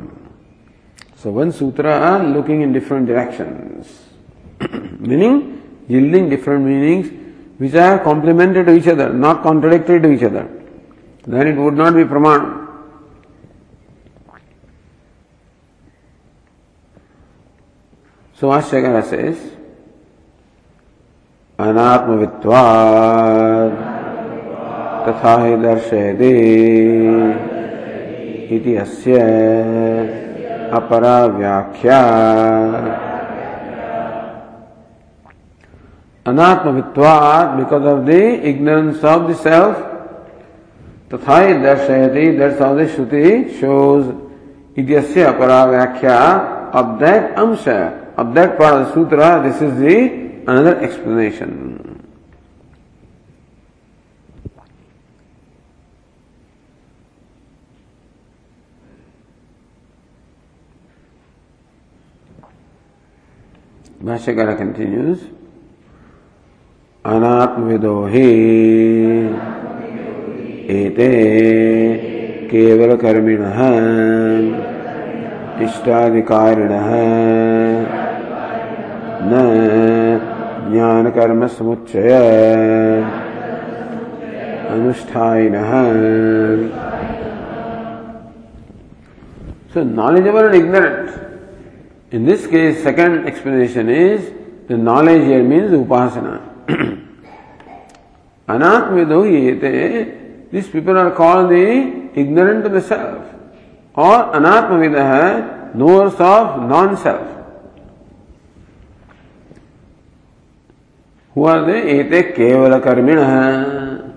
So 1.24 1.32
one 1.32 1.52
sutra 1.52 1.86
looking 2.24 2.62
in 2.64 2.74
different 2.74 3.08
direction 3.08 3.48
meaning 5.08 5.42
yielding 5.92 6.30
different 6.30 6.62
meaning 6.66 7.04
which 7.62 7.76
are 7.78 7.98
complemented 8.04 8.66
to 8.66 8.72
each 8.72 8.88
other 8.90 9.14
not 9.14 9.42
contradicted 9.44 10.04
to 10.04 10.10
each 10.10 10.24
other 10.24 10.44
then 11.28 11.48
it 11.48 11.58
would 11.58 11.78
not 11.78 11.94
be 11.94 12.04
pramana 12.14 12.40
Subhash 18.40 18.64
आश्चर्य 18.64 19.02
says 19.10 19.59
अनात्मवित्वात्। 21.66 22.98
तथा 25.08 25.34
हि 25.44 25.56
दर्शयति 25.64 26.34
इति 28.56 28.76
अस्य 28.84 29.14
अपरा 30.80 31.18
व्याख्या 31.38 32.02
अनात्मवित्वात् 36.26 37.56
because 37.58 37.88
of 37.94 38.06
the 38.06 38.20
ignorance 38.52 39.06
of 39.06 39.24
the 39.32 39.36
self 39.48 39.76
तथा 41.14 41.40
ही 41.40 41.54
दर्शयति 41.64 42.26
that's 42.40 42.62
how 42.62 42.78
the 42.80 42.88
shruti 42.96 43.28
shows 43.60 44.08
इति 44.80 44.94
अस्य 44.96 45.24
अपरा 45.34 45.64
व्याख्या 45.66 46.20
of 46.74 47.00
that 47.00 47.36
amsha 47.36 48.16
of 48.16 48.34
that 48.36 48.58
part 48.58 48.82
of 48.82 48.94
sutra, 48.94 49.42
this 49.44 49.62
is 49.62 49.80
the 49.80 50.29
another 50.50 50.76
explanation. 50.82 52.06
Bhashyakara 64.04 64.58
continues, 64.58 65.20
अनात्मविदो 67.06 67.94
हि 68.12 68.24
एते 70.78 71.08
केवलकर्मिणः 72.52 73.60
इष्टाधिकारिणः 75.66 76.90
न 79.32 79.34
ज्ञान 80.80 81.10
कर्म 81.12 81.46
समुच्चय 81.50 82.10
अनुष्ठान 84.70 85.56
so 89.74 89.84
knowledgeable 89.90 90.46
and 90.46 90.56
ignorant 90.56 92.14
in 92.14 92.26
this 92.26 92.46
case 92.48 92.84
second 92.84 93.28
explanation 93.28 93.90
is 93.96 94.22
the 94.70 94.78
knowledge 94.82 95.24
here 95.24 95.42
means 95.48 95.74
upasana 95.80 96.36
अनात्म 98.48 99.26
ये 99.26 99.56
थे 99.64 100.04
this 100.54 100.70
people 100.70 100.98
are 100.98 101.10
call 101.20 101.48
the 101.48 101.60
ignorant 102.24 102.68
the 102.68 102.82
self 102.86 104.00
और 104.06 104.32
अनात्मविद 104.36 104.96
है 105.04 105.28
knowers 105.78 106.22
of 106.30 106.60
non 106.70 106.96
self 107.04 107.39
Who 111.40 111.46
are 111.46 111.66
they? 111.66 112.02
Ete 112.02 112.36
kevala 112.36 112.82
karmina. 112.84 114.14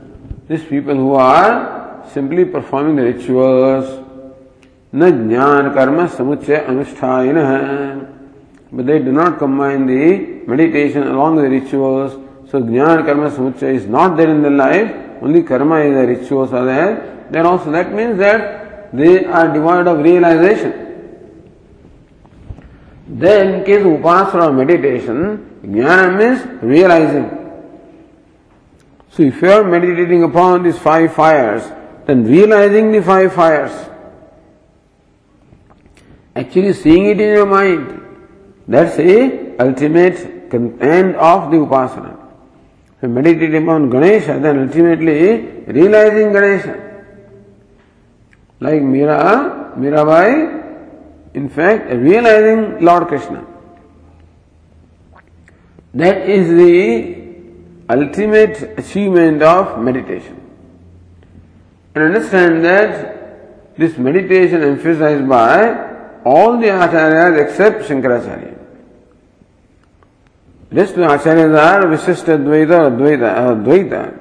These 0.49 0.65
people 0.65 0.97
who 0.97 1.15
are 1.15 2.05
simply 2.13 2.45
performing 2.45 2.97
the 2.97 3.05
rituals. 3.05 4.01
न 4.95 5.29
ज्ञान 5.29 5.69
कर्म 5.75 6.07
समुच्चय 6.17 6.57
अनुष्ठान 6.69 8.07
but 8.73 8.87
they 8.87 8.99
do 8.99 9.13
not 9.13 9.39
combine 9.39 9.87
the 9.87 10.43
meditation 10.49 11.05
along 11.05 11.37
with 11.37 11.45
the 11.45 11.51
rituals. 11.51 12.13
So 12.51 12.61
jnana 12.61 13.07
karma 13.07 13.31
samuchaya 13.31 13.75
is 13.75 13.87
not 13.87 14.17
there 14.17 14.29
in 14.29 14.43
their 14.43 14.51
life. 14.51 14.93
Only 15.23 15.45
karma 15.45 15.79
is 15.79 15.95
the 15.95 16.07
rituals 16.09 16.53
are 16.53 16.65
there. 16.65 17.27
Then 17.31 17.47
also 17.47 17.71
that 17.71 17.93
means 17.95 18.19
that 18.19 18.93
they 18.93 19.27
are 19.27 19.47
devoid 19.53 19.87
of 19.87 19.99
realization. 20.01 20.73
Then 23.07 23.55
in 23.55 23.65
case 23.65 23.85
Jnana 25.63 26.19
means 26.19 26.63
realizing. 26.63 27.39
So 29.11 29.23
if 29.23 29.41
you 29.43 29.53
are 29.53 29.63
meditating 29.63 30.25
upon 30.25 30.63
these 30.63 30.79
five 30.79 31.13
fires, 31.15 31.63
then 32.07 32.25
realizing 32.25 32.91
the 32.91 33.03
five 33.03 33.33
fires, 33.33 33.71
actually 36.35 36.73
seeing 36.73 37.07
it 37.07 37.21
in 37.21 37.35
your 37.35 37.47
mind, 37.47 38.01
that's 38.67 38.97
the 38.97 39.55
ultimate 39.61 40.17
end 40.53 41.17
of 41.17 41.51
the 41.51 41.59
upasana. 41.59 42.19
So 43.01 43.09
meditating 43.09 43.63
upon 43.63 43.91
Ganesha, 43.91 44.39
then 44.41 44.67
ultimately 44.67 45.63
realizing 45.67 46.33
Ganesha. 46.33 47.05
Like 48.61 48.83
Mira, 48.83 49.75
Mirabai, 49.77 51.35
in 51.35 51.49
fact, 51.49 51.93
realizing 51.93 52.85
Lord 52.85 53.09
Krishna. 53.09 53.52
That 55.95 56.29
is 56.29 56.49
the 56.49 57.23
ultimate 57.91 58.79
achievement 58.79 59.43
of 59.43 59.83
meditation. 59.83 60.41
And 61.95 62.05
understand 62.05 62.65
that 62.65 63.77
this 63.77 63.99
meditation 63.99 64.63
emphasized 64.63 65.29
by 65.29 66.21
all 66.25 66.59
the 66.59 66.69
acharyas 66.69 67.43
except 67.43 67.83
Shankaracharya. 67.83 68.59
Rest 70.71 70.93
of 70.93 71.01
the 71.01 71.07
acharyas 71.09 71.59
are 71.59 71.83
Visishta 71.85 72.39
Dvaita 72.39 72.87
or 72.87 72.91
Dvaita, 72.91 73.37
uh, 73.37 73.55
Dvaita. 73.57 74.19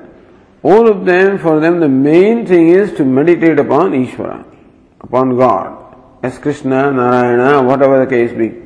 All 0.64 0.88
of 0.88 1.06
them, 1.06 1.40
for 1.40 1.60
them, 1.60 1.80
the 1.80 1.88
main 1.88 2.46
thing 2.46 2.70
is 2.70 2.92
to 2.98 3.06
meditate 3.06 3.58
upon 3.58 3.94
Ishvara, 3.94 4.46
upon 5.00 5.38
God, 5.38 5.96
as 6.22 6.38
Krishna, 6.38 6.92
Narayana, 6.92 7.64
whatever 7.64 8.06
the 8.06 8.10
case 8.10 8.32
be. 8.38 8.61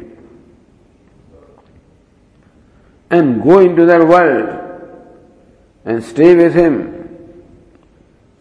And 3.15 3.43
go 3.43 3.59
into 3.59 3.85
that 3.85 4.07
world 4.07 4.49
and 5.85 6.03
stay 6.03 6.35
with 6.35 6.53
him. 6.53 6.93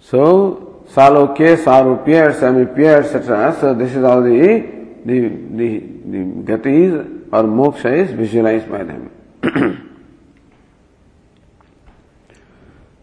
So, 0.01 0.85
salokya, 0.91 1.57
sarupya, 1.65 2.35
samipya, 2.41 3.05
etc. 3.05 3.57
So 3.61 3.75
this 3.75 3.95
is 3.95 4.05
all 4.05 4.23
the, 4.23 4.67
the, 5.05 5.29
the, 5.29 5.79
the 5.79 6.19
gatis 6.45 6.93
or 7.33 7.43
moksha 7.45 7.93
is 7.93 8.11
visualized 8.13 8.71
by 8.71 8.85
them. 8.85 9.11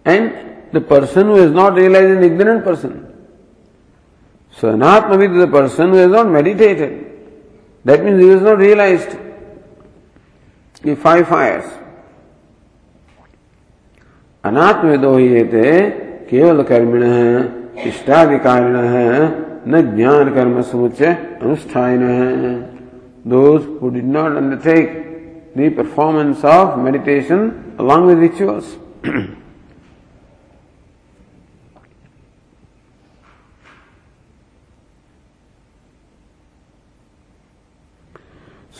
and 0.05 0.33
the 0.71 0.81
person 0.81 1.27
who 1.27 1.35
is 1.37 1.51
not 1.51 1.75
realized 1.75 2.17
an 2.17 2.23
ignorant 2.23 2.63
person. 2.63 3.07
So 4.57 4.73
anatmavid 4.73 5.33
is 5.33 5.39
the 5.41 5.47
person 5.47 5.89
who 5.89 5.97
has 5.97 6.09
not 6.09 6.27
meditated. 6.29 7.07
That 7.83 8.03
means 8.03 8.21
he 8.21 8.29
has 8.29 8.41
not 8.41 8.57
realized 8.57 9.17
ये 10.81 10.93
five 10.95 11.23
fires 11.25 11.79
अनात्मेदो 14.43 15.17
ये 15.19 15.43
थे 15.45 15.71
केवल 16.27 16.63
कर्मिण 16.63 17.03
है 17.03 17.87
इष्टाधिकारिण 17.87 18.75
है 18.75 19.11
न 19.67 19.81
ज्ञान 19.95 20.33
कर्म 20.35 20.61
समुचय 20.61 21.15
अनुष्ठान 21.41 22.03
है 22.03 22.55
those 23.27 23.65
did 23.93 24.05
not 24.13 24.37
undertake 24.37 24.97
the 25.57 25.71
performance 25.77 26.45
of 26.53 26.79
meditation 26.79 27.51
along 27.79 28.07
with 28.07 28.19
rituals 28.19 28.75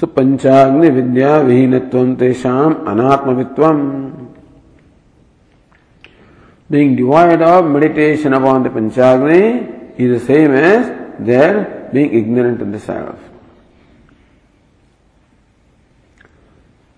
so 0.01 0.07
पंचाग्नि 0.17 0.89
विद्या 0.89 1.37
विहीनत्व 1.47 2.13
तेषाम 2.19 2.73
अनात्मवित्व 2.91 3.63
being 6.71 6.95
devoid 6.95 7.41
of 7.41 7.65
meditation 7.65 8.33
upon 8.33 8.63
the 8.63 8.69
Panchagni 8.69 9.99
is 9.99 10.21
the 10.21 10.25
same 10.25 10.53
as 10.53 10.87
their 11.19 11.89
being 11.93 12.13
ignorant 12.13 12.61
of 12.61 12.71
the 12.71 12.79
self. 12.79 13.17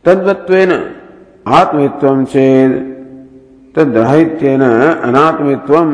तद्वत्वेन 0.05 0.71
आत्मवित्वम 1.59 2.23
Chand 2.33 2.71
तद्राहित्येन 3.75 4.61
अनात्मवित्वम 4.61 5.89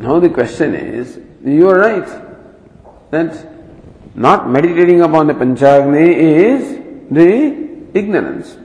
Now 0.00 0.20
the 0.20 0.28
question 0.28 0.74
is, 0.74 1.18
you 1.44 1.68
are 1.68 1.78
right 1.78 2.08
that 3.10 3.53
not 4.14 4.48
meditating 4.48 5.02
upon 5.02 5.26
the 5.26 5.34
Panchagni 5.34 6.14
is 6.14 6.78
the 7.10 7.98
ignorance. 7.98 8.56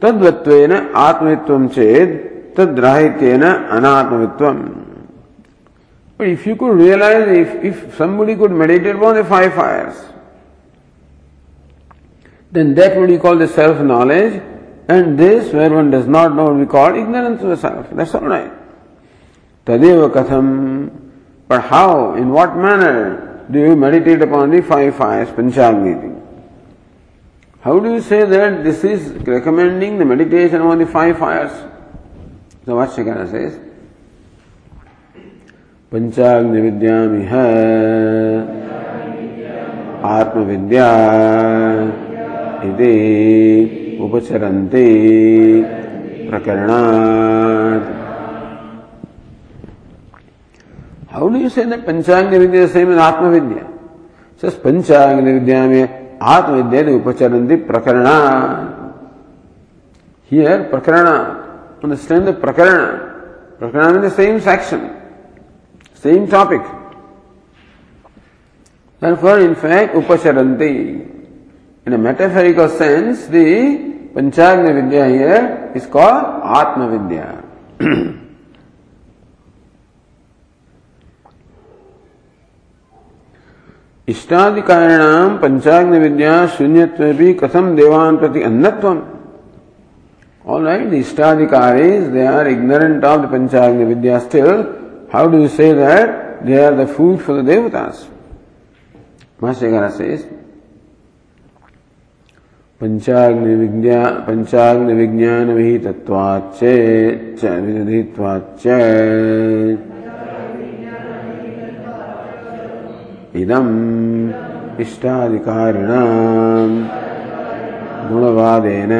Tadvatvena 0.00 0.92
atmitvam 0.92 1.68
ched 1.72 2.54
tadrahityena 2.54 3.70
anatmitvam. 3.70 4.82
But 6.18 6.28
if 6.28 6.46
you 6.46 6.56
could 6.56 6.78
realize, 6.78 7.28
if, 7.28 7.64
if 7.64 7.96
somebody 7.96 8.36
could 8.36 8.50
meditate 8.50 8.96
upon 8.96 9.16
the 9.16 9.24
five 9.24 9.54
fires, 9.54 10.02
then 12.50 12.74
that 12.74 12.96
would 12.96 13.08
be 13.08 13.18
called 13.18 13.40
the 13.40 13.48
self-knowledge, 13.48 14.42
and 14.88 15.18
this, 15.18 15.52
where 15.52 15.68
one 15.68 15.90
does 15.90 16.06
not 16.06 16.34
know, 16.34 16.52
would 16.52 16.66
be 16.66 16.70
called 16.70 16.96
ignorance 16.96 17.42
of 17.42 17.48
the 17.48 17.56
self. 17.56 17.90
That's 17.90 18.14
all 18.14 18.22
right. 18.22 18.50
Tadeva 19.66 20.10
katham. 20.10 21.12
But 21.48 21.62
how, 21.62 22.14
in 22.14 22.30
what 22.30 22.56
manner 22.56 23.25
do 23.50 23.58
you 23.58 23.76
meditate 23.76 24.22
upon 24.22 24.50
the 24.50 24.62
five 24.62 24.94
fires, 24.96 25.28
Panchagni 25.28 26.22
How 27.60 27.78
do 27.78 27.94
you 27.94 28.00
say 28.00 28.24
that 28.24 28.62
this 28.62 28.84
is 28.84 29.12
recommending 29.26 29.98
the 29.98 30.04
meditation 30.04 30.60
on 30.60 30.78
the 30.78 30.86
five 30.86 31.18
fires? 31.18 31.52
So 32.64 32.76
what 32.76 32.90
Shekara 32.90 33.30
says, 33.30 33.58
पंचाग्नि 35.92 36.60
विद्यामिह 36.60 37.32
आत्मविद्या 40.12 40.88
इति 42.68 42.90
उपचरन्ति 44.04 44.86
प्रकरणात् 46.30 47.55
How 51.16 51.30
do 51.30 51.38
you 51.38 51.48
say 51.48 51.64
that 51.64 51.86
Panchagni 51.86 52.38
Vidya 52.38 52.64
is 52.64 52.74
the 52.74 52.78
same 52.78 52.90
as 52.90 52.98
Atma 52.98 53.30
Vidya? 53.30 53.66
Says 54.36 54.54
Panchagni 54.56 55.40
Vidya 55.40 55.66
में 55.66 56.18
Atma 56.20 56.62
Vidya 56.62 56.84
the 56.84 56.90
Upacharanti 56.90 57.66
Prakarana. 57.66 58.92
Here 60.24 60.68
Prakarana, 60.70 61.82
understand 61.82 62.26
the 62.26 62.34
Prakarana. 62.34 63.58
Prakarana 63.58 64.04
is 64.04 64.10
the 64.12 64.16
same 64.16 64.40
section, 64.42 64.94
same 65.94 66.28
topic. 66.28 66.60
Therefore, 69.00 69.40
in 69.40 69.54
fact, 69.54 69.94
Upacharanti. 69.94 71.14
In 71.86 71.92
a 71.94 71.98
metaphorical 71.98 72.68
sense, 72.68 73.26
the 73.28 74.10
Panchagni 74.12 74.84
Vidya 74.84 75.08
here 75.08 75.72
is 75.74 75.86
called 75.86 76.42
Atma 76.44 76.90
Vidya. 76.90 78.22
इष्टादिकारिणाम 84.08 85.36
पंचाग्न 85.36 85.98
विद्या 85.98 86.46
शून्य 86.48 87.12
भी 87.12 87.32
कथम 87.32 87.76
देवान 87.76 88.16
प्रति 88.16 88.42
अन्नत्व 88.42 88.96
all 90.44 90.66
right 90.66 90.94
ishtadhikaris 90.94 92.10
they 92.10 92.26
are 92.26 92.46
ignorant 92.46 93.04
of 93.04 93.22
the 93.22 93.32
Panchagni 93.32 93.86
Vidya 93.86 94.18
still 94.18 94.64
how 95.12 95.30
do 95.30 95.38
you 95.38 95.48
say 95.56 95.74
that 95.74 96.44
they 96.46 96.64
are 96.64 96.74
the 96.74 96.86
food 96.86 97.18
for 97.18 97.40
the 97.40 97.44
devatas 97.46 98.08
से 99.42 100.16
पंचाग्न 102.80 104.94
विज्ञान 104.94 105.50
विहित 105.50 105.86
इदम् 113.36 114.30
इष्टाधिकारिणाम् 114.80 116.84
गुणवादेन 118.08 118.92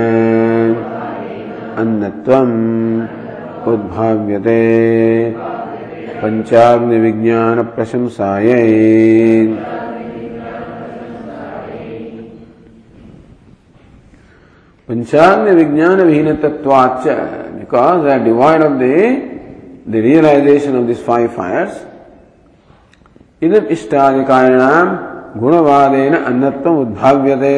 अन्नत्वम् 1.79 2.59
उद्भाव्यते। 3.69 4.63
पञ्चाग्निविज्ञानप्रशंसायै। 6.23 8.67
पंचांग 14.89 15.49
विज्ञान 15.49 16.01
विहीन 16.01 16.37
तत्वाच 16.37 17.05
because 17.59 18.25
devoid 18.25 18.63
of 18.63 18.73
the 18.73 18.83
realization 19.95 20.79
of 20.79 20.87
this 20.87 21.07
five 21.07 21.27
fires 21.27 21.87
इदम 23.43 23.67
इष्टाधिकारिणाम 23.71 24.95
गुणवादेन 25.41 26.15
अन्नत्व 26.17 26.71
उद्भाव्यते 26.81 27.57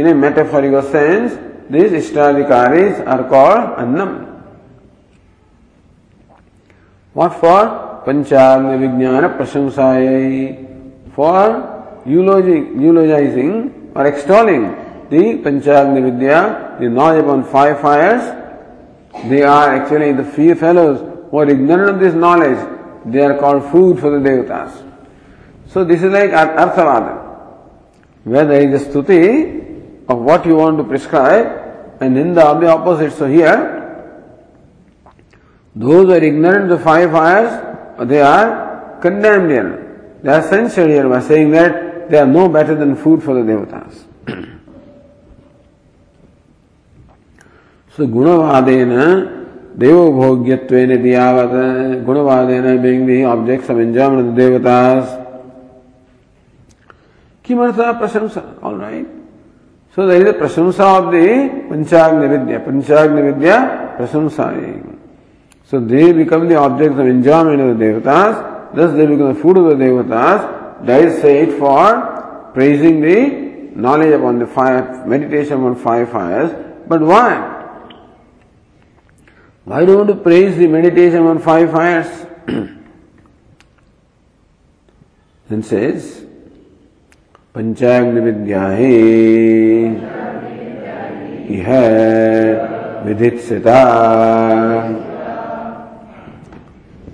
in 0.00 0.06
a 0.06 0.12
metaphorical 0.20 0.80
sense 0.92 1.38
this 1.72 1.92
ishtadhikaris 2.02 3.00
are 3.14 3.22
called 3.34 3.74
annam 3.84 4.14
What 7.14 7.34
for? 7.34 8.02
Panchagni 8.04 8.76
Vijnana 8.76 9.36
Prasamsayai. 9.38 11.12
For 11.14 12.02
eulogizing 12.04 13.92
or 13.94 14.06
extolling 14.06 14.62
the 15.10 15.38
Panchagni 15.44 16.02
Vidya, 16.02 16.76
the 16.80 16.88
knowledge 16.88 17.22
upon 17.22 17.44
five 17.44 17.80
fires. 17.80 18.22
They 19.28 19.44
are 19.44 19.70
actually 19.76 20.10
the 20.12 20.24
few 20.24 20.56
fellows 20.56 20.98
who 21.30 21.38
are 21.38 21.48
ignorant 21.48 21.88
of 21.88 22.00
this 22.00 22.14
knowledge 22.14 22.58
They 23.04 23.20
are 23.20 23.38
called 23.38 23.70
food 23.70 24.00
for 24.00 24.10
the 24.10 24.28
devatas. 24.28 24.92
So 25.68 25.84
this 25.84 26.02
is 26.02 26.12
like 26.12 26.30
arthavada, 26.30 27.20
where 28.24 28.46
there 28.46 28.68
is 28.68 28.82
a 28.82 28.86
stuti 28.90 30.08
of 30.08 30.18
what 30.18 30.46
you 30.46 30.56
want 30.56 30.78
to 30.78 30.84
prescribe 30.84 31.64
and 32.00 32.16
in 32.16 32.34
the, 32.34 32.54
the 32.54 32.68
opposite. 32.68 33.12
So 33.12 33.26
here, 33.26 33.82
those 35.74 36.06
who 36.06 36.12
are 36.12 36.22
ignorant 36.22 36.70
of 36.70 36.78
the 36.78 36.84
five 36.84 37.10
fires, 37.10 38.08
they 38.08 38.20
are 38.20 38.98
condemned 39.00 39.50
here. 39.50 40.18
They 40.22 40.30
are 40.30 40.42
censured 40.42 40.90
here 40.90 41.08
by 41.08 41.20
saying 41.20 41.50
that 41.50 42.08
they 42.10 42.18
are 42.18 42.26
no 42.26 42.48
better 42.48 42.74
than 42.74 42.96
food 42.96 43.22
for 43.22 43.34
the 43.34 43.40
devatas. 43.40 44.04
so 47.96 48.06
Gunavadena 48.06 49.43
देव 49.74 49.96
भोग्यत्व 50.12 50.74
ने 50.88 50.96
दिया 50.96 51.24
गुणवाद 52.06 52.50
object 53.26 53.64
समंजाम 53.66 54.20
देवता 54.34 54.78
किम 57.44 57.58
प्रशंसा? 57.70 58.42
All 58.62 58.80
right 58.80 59.06
सो 59.96 60.06
दर 60.08 60.30
प्रशंसा 60.38 60.84
of 60.92 61.10
the 61.14 61.16
panchagni 61.70 62.26
vidya 62.28 62.58
पंचाग्नि 62.58 63.22
विद्या 63.22 63.58
प्रशंसा 63.96 64.46
so 65.72 65.80
they 65.90 66.12
become 66.12 66.48
the 66.48 66.52
object 66.58 66.94
of 66.94 67.06
enjoyment 67.06 67.60
of 67.60 67.76
this 68.76 68.90
they 68.90 69.06
become 69.06 69.32
food 69.42 69.58
of 69.58 69.72
the 69.72 69.76
devatas. 69.78 70.40
That 70.86 71.08
for 71.58 71.96
praising 72.54 73.02
the 73.04 73.06
knowledge 73.82 74.12
upon 74.12 74.38
the 74.38 74.44
five 74.54 75.10
meditation 75.10 75.64
on 75.64 75.74
five 75.84 76.04
fires 76.12 76.50
but 76.88 77.00
why 77.02 77.36
Why 79.64 79.84
don't 79.86 80.08
you 80.08 80.16
praise 80.16 80.56
the 80.58 80.66
meditation 80.66 81.22
on 81.22 81.38
five 81.38 81.70
fires? 81.70 82.26
then 85.48 85.62
says, 85.62 86.26
Panchagni 87.54 88.20
Vidyahe 88.26 89.96
Iha 91.48 93.04
Vidhitsita. 93.06 93.70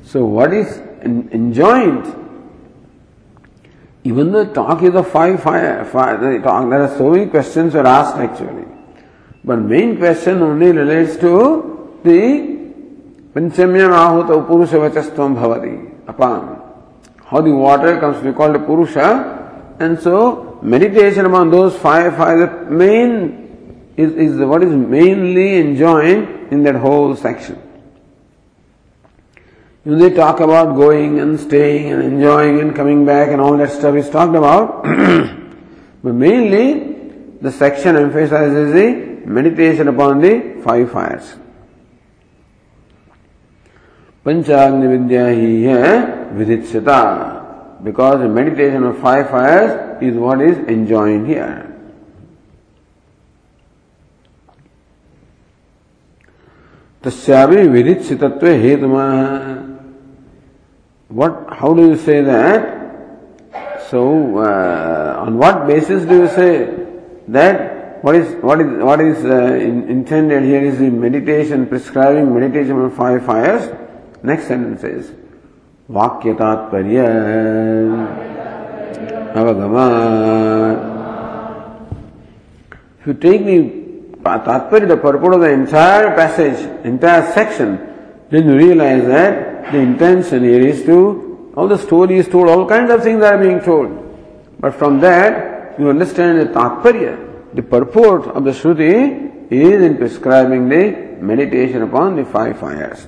So 0.03 0.25
what 0.25 0.53
is 0.53 0.79
enjoined? 1.05 2.17
Even 4.03 4.33
the 4.33 4.47
talk 4.47 4.83
is 4.83 4.95
of 4.97 5.09
five 5.09 5.41
fire, 5.41 5.85
fire 5.85 6.17
the 6.19 6.41
talk, 6.43 6.69
there 6.69 6.83
are 6.83 6.97
so 6.99 7.11
many 7.11 7.27
questions 7.27 7.75
were 7.75 7.87
asked 7.87 8.17
actually. 8.17 8.65
But 9.45 9.61
main 9.61 9.99
question 9.99 10.43
only 10.43 10.73
relates 10.73 11.17
to 11.19 11.80
the 12.05 12.61
Panchamyam 13.35 13.93
Ahuta 13.93 14.47
Purusha 14.47 14.77
Vachastvam 14.77 15.37
Bhavati, 15.37 16.05
Apam. 16.07 16.61
How 17.25 17.41
the 17.41 17.53
water 17.53 17.99
comes 18.01 18.19
to 18.19 18.25
be 18.25 18.33
called 18.33 18.57
a 18.57 18.59
Purusha, 18.59 19.77
and 19.79 19.99
so 20.01 20.59
meditation 20.63 21.25
among 21.27 21.51
those 21.51 21.77
five, 21.77 22.17
the 22.17 22.71
main 22.71 23.93
is, 23.97 24.13
is 24.13 24.41
what 24.41 24.63
is 24.63 24.73
mainly 24.73 25.59
enjoined 25.59 26.53
in 26.53 26.63
that 26.65 26.75
whole 26.75 27.15
section. 27.17 27.61
You 29.85 29.93
know, 29.93 30.09
they 30.09 30.15
talk 30.15 30.41
about 30.41 30.77
going 30.77 31.21
and 31.21 31.39
staying 31.41 31.91
and 31.91 32.03
enjoying 32.03 32.61
and 32.61 32.77
coming 32.77 33.07
back 33.07 33.31
and 33.31 33.41
all 33.41 33.57
that 33.57 33.71
stuff 33.71 33.95
is 33.95 34.11
talked 34.11 34.35
about. 34.35 34.83
but 36.03 36.15
mainly, 36.15 37.39
the 37.41 37.51
section 37.51 37.97
emphasizes 37.97 38.75
the 38.75 39.27
meditation 39.27 39.89
upon 39.89 40.21
the 40.21 40.61
five 40.63 40.91
fires. 40.91 41.37
Panchagni 44.25 44.87
Vidya 44.87 45.27
ही 45.29 45.63
है 45.63 46.35
विदित्सता 46.37 47.83
because 47.83 48.21
the 48.21 48.29
meditation 48.29 48.85
of 48.85 48.99
five 48.99 49.31
fires 49.31 50.03
is 50.03 50.15
what 50.17 50.41
is 50.43 50.59
enjoined 50.69 51.27
here. 51.27 51.67
तस्यापि 57.03 57.67
विदित्सितत्व 57.69 58.47
what 61.09 61.47
how 61.49 61.73
do 61.75 61.89
you 61.89 61.97
say 61.97 62.21
that 62.21 63.89
so 63.89 64.39
uh, 64.39 65.25
on 65.27 65.39
what 65.39 65.67
basis 65.67 66.05
do 66.05 66.17
you 66.23 66.29
say 66.29 66.69
that 67.27 68.03
what 68.03 68.15
is 68.15 68.35
what 68.43 68.61
is 68.61 68.83
what 68.83 69.01
is 69.01 69.25
uh, 69.25 69.55
in, 69.55 69.89
intended 69.89 70.43
here 70.45 70.63
is 70.63 70.79
the 70.79 70.91
meditation 70.91 71.67
prescribing 71.67 72.33
meditation 72.33 72.73
on 72.73 72.91
five 72.91 73.25
fires. 73.27 73.69
Next 74.23 74.49
sentence 74.49 74.85
is 74.85 75.13
Vakyatatparya 75.89 77.09
Avagama. 79.35 80.91
If 83.01 83.07
you 83.07 83.15
take 83.15 83.47
the 83.47 83.59
uh, 84.29 84.39
Tatparya, 84.45 84.89
the 84.89 84.97
purport 84.99 85.35
of 85.35 85.41
the 85.41 85.51
entire 85.51 86.15
passage, 86.15 86.61
entire 86.85 87.33
section, 87.33 87.79
then 88.29 88.47
you 88.47 88.57
realize 88.57 89.07
that 89.07 89.73
the 89.73 89.79
intention 89.79 90.45
here 90.45 90.61
is 90.61 90.85
to, 90.85 91.53
all 91.57 91.67
the 91.67 91.79
story 91.79 92.19
is 92.19 92.29
told, 92.29 92.49
all 92.49 92.69
kinds 92.69 92.91
of 92.91 93.03
things 93.03 93.23
are 93.23 93.39
being 93.39 93.61
told. 93.61 93.91
But 94.61 94.75
from 94.75 95.01
that, 95.01 95.81
you 95.81 95.89
understand 95.89 96.41
the 96.41 96.53
Tatparya, 96.53 97.55
the 97.55 97.63
purport 97.63 98.27
of 98.27 98.45
the 98.45 98.51
Shruti 98.51 99.51
is 99.51 99.83
in 99.83 99.97
prescribing 99.97 100.69
the 100.69 101.17
meditation 101.23 101.83
upon 101.83 102.17
the 102.17 102.27
five 102.27 102.59
fires. 102.59 103.07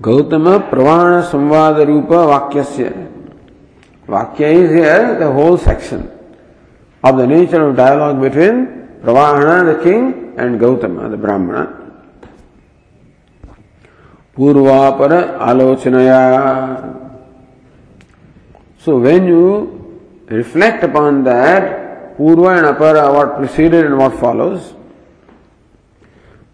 Gautam 0.00 0.46
प्रवाण 0.70 1.20
संवाद 1.30 1.78
रूप 1.88 2.12
वाक्य 2.28 2.62
वाक्य 4.08 4.50
is 4.52 4.72
here 4.72 5.02
the 5.14 5.26
whole 5.34 5.56
section 5.64 6.04
of 7.02 7.16
the 7.16 7.26
nature 7.30 7.62
of 7.62 7.74
dialogue 7.76 8.14
between 8.18 8.64
Pravahana 9.02 9.66
the 9.66 9.76
king 9.82 10.12
and 10.38 10.58
Gautama 10.60 10.96
the 11.08 11.20
Brahmin 11.22 11.64
पूर्वापर 14.36 15.12
आलोचनया 15.42 16.22
so 18.84 18.98
when 19.00 19.28
you 19.28 19.44
reflect 20.32 20.84
upon 20.84 21.22
that 21.24 21.70
purva 22.18 22.50
and 22.50 22.66
apara 22.66 23.04
what 23.10 23.36
proceeded 23.36 23.84
and 23.84 23.94
what 24.00 24.18
follows 24.20 24.58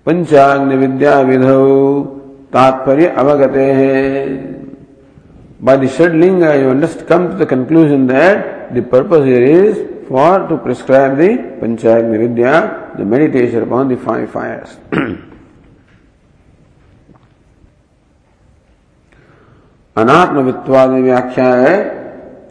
Panchagni 0.06 0.76
Vidya 0.76 1.18
विधौ 1.22 1.64
तात्पर्य 2.52 3.06
अवगते 3.18 3.64
हैं। 3.72 4.24
By 5.64 5.76
the 5.76 5.86
shedding 5.88 6.42
I 6.44 6.62
you 6.62 6.70
understand 6.70 7.08
come 7.08 7.26
to 7.28 7.44
the 7.44 7.48
conclusion 7.48 8.06
that 8.06 8.72
the 8.72 8.84
purpose 8.92 9.24
here 9.24 9.44
is 9.44 9.78
for 10.08 10.46
to 10.48 10.56
prescribe 10.64 11.14
the 11.20 11.28
Panchagni 11.60 12.04
Vidya 12.20 12.60
the 12.98 13.06
meditation 13.12 13.60
upon 13.62 13.88
the 13.88 13.96
five 14.06 14.26
fires 14.34 14.78
अनात्म 19.96 20.40
विवाद 20.42 20.90
व्याख्या 20.90 21.52
है 21.54 21.76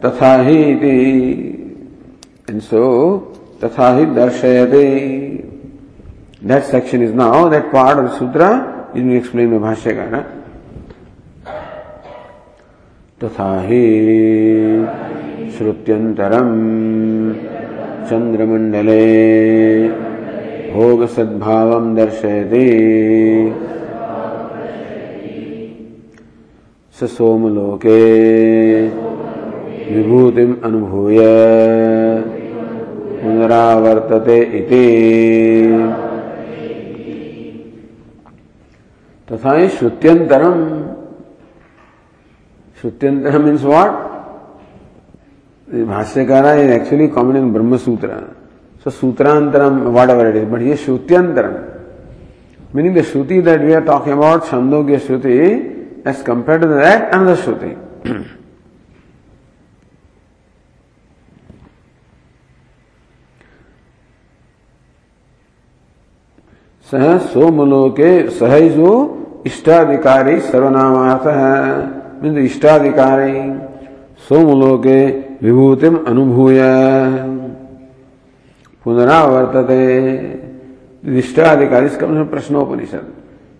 तथा 0.04 0.34
ही 0.42 0.62
इति 0.62 0.96
एंड 2.50 2.60
तथा 3.64 3.88
ही 3.96 4.06
दर्शयते 4.14 4.86
that 6.44 6.62
section 6.62 7.02
is 7.02 7.14
now 7.14 7.48
that 7.50 7.64
part 7.72 7.98
of 7.98 8.18
sutra 8.18 8.48
being 8.96 9.12
explained 9.12 9.52
by 9.52 9.58
भाष्यकार 9.58 10.14
तथा 13.22 13.48
ही 13.60 13.80
श्रुत्यन्तरम् 15.56 16.54
चन्द्रमण्डले 18.08 19.02
भोगसद्भावम् 20.72 21.94
दर्शयति। 21.96 22.68
स 27.00 27.10
सोमलोके 27.16 28.00
विभूतिम् 29.92 30.54
अनुभूय 30.64 31.18
पुनरावर्तते 33.20 34.38
इति। 34.60 34.86
तथा 39.28 39.66
श्रुत्यंतरम। 39.68 40.58
श्रुत्यंतरम 42.80 43.42
मीन्स 43.44 43.64
वॉट 43.64 43.90
भाष्यकार 45.86 46.58
in 46.58 46.70
actually 46.72 47.06
common 47.08 47.36
in 47.36 47.52
Brahma 47.52 47.76
Sutra 47.76 48.08
so 48.84 48.90
सूत्रांतरम 48.90 49.80
watt 49.94 50.10
ever 50.10 50.26
it 50.28 50.36
is 50.36 50.44
but 50.50 50.62
ये 50.62 50.76
श्रुत्यंतरम। 50.76 51.54
Meaning 52.74 52.96
the 52.96 53.02
shruti 53.04 53.40
that 53.42 53.60
we 53.60 53.72
are 53.72 53.84
talking 53.84 54.16
about 54.16 54.44
Chandogya 54.46 54.98
shruti 54.98 55.38
as 56.08 56.22
compare 56.26 56.60
to 56.60 56.66
that 56.68 57.14
another 57.14 57.34
shruti 57.36 57.70
सह 66.92 67.16
सोमलोके 67.28 68.10
सहजो 68.30 68.92
इष्टाधिकारी 69.46 70.38
सर्वनामार्थ 70.40 71.26
है 71.28 72.44
इष्टाधिकारी, 72.44 73.34
सोमलोके 74.28 74.98
विभूतिम 75.42 75.96
अनुभूय। 76.08 76.60
पुनरावर्तते। 78.86 79.82
निष्ठाधिकारी 81.04 81.86
इसका 81.86 82.06
मतलब 82.06 82.30
Prashnopanishad. 82.30 83.12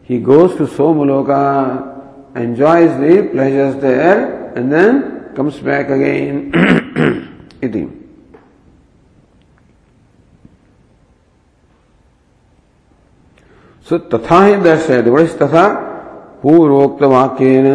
He 0.08 0.18
goes 0.22 0.56
to 0.58 0.66
Somaloka 0.68 1.42
enjoys 2.36 2.90
the 2.92 3.28
pleasures 3.32 3.74
there 3.82 4.18
and 4.56 4.72
then 4.72 5.02
comes 5.36 5.62
back 5.64 5.90
again 5.90 6.34
इति। 7.64 7.82
स 13.88 14.00
तथा 14.14 14.44
ही 14.44 14.56
दर्शयति 14.62 15.10
वर्ष 15.10 15.34
तथा 15.38 15.66
पूर्वोक्त 16.42 17.02
वाक्यन 17.04 17.68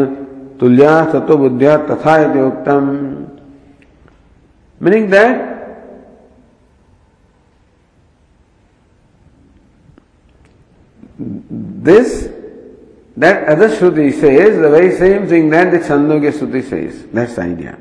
तुल्या 0.60 1.04
तत्व 1.14 1.38
बुद्धिया 1.38 1.78
तथा 1.86 2.16
उत्तम 2.46 2.90
meaning 4.82 5.10
that 5.12 5.50
this 11.86 12.22
that 13.18 13.46
other 13.50 13.70
shruti 13.70 14.10
say 14.12 14.36
is 14.38 14.60
the 14.62 14.72
very 14.74 14.92
same 14.98 15.30
thing 15.32 15.52
that 15.52 15.74
the 15.74 15.82
Chandogya 16.22 16.32
shruti 16.32 16.62
say 16.62 16.80
is 16.82 17.00
that's 17.16 17.40
idea 17.40 17.76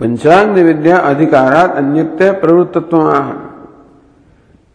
पंचांग 0.00 0.56
विद्या 0.56 0.96
अधिकारात 1.10 1.76
अन्यत्य 1.76 2.30
प्रवृत्तत्व 2.40 2.98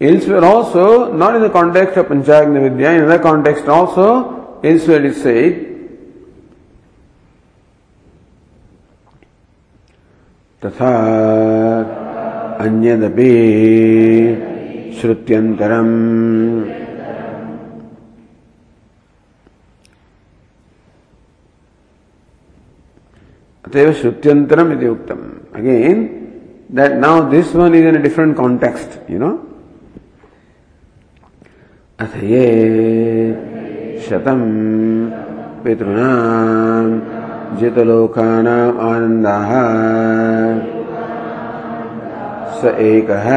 Elsewhere 0.02 0.44
also, 0.44 1.14
not 1.14 1.36
in 1.36 1.44
the 1.44 1.50
context 1.50 1.96
of 1.96 2.08
Panchagni 2.08 2.70
Vidya, 2.70 2.92
in 2.94 3.04
other 3.04 3.20
context 3.20 3.68
also, 3.68 4.60
elsewhere 4.64 5.06
is 5.06 5.22
said 5.22 5.68
तथा 10.64 10.90
अन्यदपि 12.64 13.30
श्रुत्यन्तरम् 15.00 15.96
अतएव 23.66 23.94
श्रुत्यंतरम 24.02 24.72
इति 24.74 24.88
उक्तम 24.88 25.22
again 25.60 26.10
that 26.74 26.98
now 26.98 27.30
this 27.30 27.54
one 27.54 27.74
is 27.76 27.84
in 27.84 27.96
a 27.96 28.02
different 28.02 28.38
context, 28.38 29.00
you 29.10 29.20
know. 29.20 29.51
अथ 32.02 32.24
ये 32.24 32.44
शतम 34.10 34.40
पितॄणाम 35.66 37.02
जितलोकानाम् 37.58 38.80
आनन्दः। 38.80 39.52
स 42.62 42.66
एकः। 42.66 43.28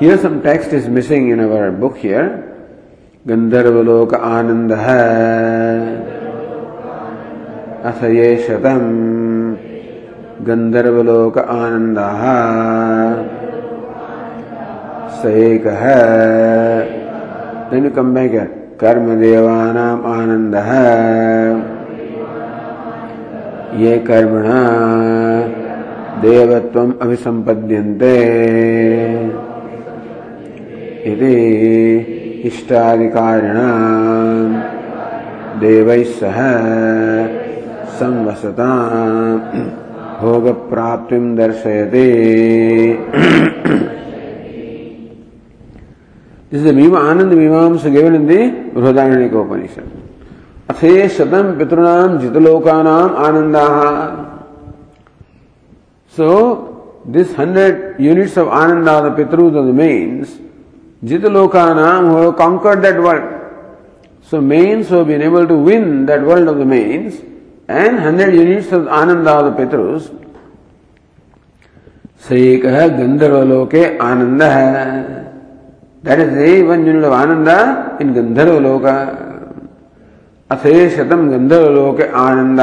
Here 0.00 0.18
some 0.24 0.38
text 0.40 0.74
is 0.74 0.88
missing 0.98 1.28
in 1.32 1.38
our 1.40 1.80
book 1.80 1.94
here. 2.06 2.28
गन्धर्वलोक 3.28 4.14
आनन्दः। 4.14 4.86
अथ 7.84 8.04
ये 8.04 8.36
शतम् 8.36 9.54
गन्धर्वलोक 10.46 11.38
आनन्दः। 11.38 12.20
स 15.22 15.26
एकः 15.26 15.84
Then 17.70 17.84
you 17.84 17.94
come 17.98 18.14
back 18.14 18.30
here. 18.30 18.48
कर्मदेवानाम् 18.80 20.04
आनन्दः 20.04 20.70
ये 23.80 23.98
कर्मण 23.98 24.42
देवत्वम् 26.22 26.92
अभिसम्पद्यन्ते 27.02 28.16
इति 31.06 31.34
इष्टाधिकारिणाम् 32.44 33.20
देवैः 35.60 36.04
सह 36.04 36.40
संवसता। 38.00 38.70
भोग 40.22 40.70
प्राप्ति 40.70 41.16
दर्शयते। 41.16 42.06
This 46.50 46.58
is 46.58 46.64
the 46.64 46.72
Mima, 46.72 46.98
Anand 46.98 47.32
Mimamsa 47.32 47.92
given 47.92 48.14
in 48.16 48.26
the 48.26 48.80
Bhradaranika 48.80 49.44
Upanishad. 49.44 49.84
Athe 50.68 51.08
Shatam 51.08 51.56
Pitrunam 51.56 52.20
Jitalokanam 52.20 53.14
Anandaha. 53.14 54.44
So, 56.08 57.02
this 57.06 57.32
hundred 57.34 58.00
units 58.00 58.36
of 58.36 58.48
Ananda, 58.48 59.10
the 59.10 59.24
Pitrus 59.24 59.54
are 59.54 59.64
the 59.64 59.72
mains, 59.72 60.40
Jitalokanam 61.04 62.10
who 62.10 62.16
have 62.16 62.36
conquered 62.36 62.82
that 62.82 63.00
world. 63.00 63.36
So 64.22 64.40
mains 64.40 64.88
who 64.88 64.96
have 64.96 65.06
been 65.06 65.22
able 65.22 65.46
to 65.46 65.56
win 65.56 66.06
that 66.06 66.22
world 66.22 66.48
of 66.48 66.58
the 66.58 66.64
mains 66.64 67.20
and 67.68 67.94
100 67.94 68.34
units 68.34 68.72
of 68.72 68.88
Ananda 68.88 69.38
of 69.38 69.56
the 69.56 69.64
Pitrus, 69.64 70.10
से 72.20 72.36
एक 72.54 72.64
है 72.64 72.88
गंधर्व 72.96 73.42
लोके 73.48 73.84
आनंद 73.96 74.42
है 74.42 75.19
that 76.04 76.18
is 76.20 76.38
unit 76.38 77.04
of 77.04 77.14
ananda 77.14 77.48
in 78.02 78.12
Gandharvaloka 78.14 78.86
अथे 80.50 80.74
शतम 80.96 81.30
गंधर्वलोके 81.30 82.06
आनंद 82.26 82.60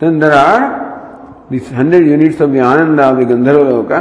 then 0.00 0.18
there 0.18 0.32
are 0.32 0.62
these 1.50 1.68
hundred 1.70 2.04
units 2.04 2.40
of 2.40 2.52
the 2.52 2.60
ananda 2.60 3.04
of 3.10 3.16
the 3.18 3.26
gandharva 3.32 4.00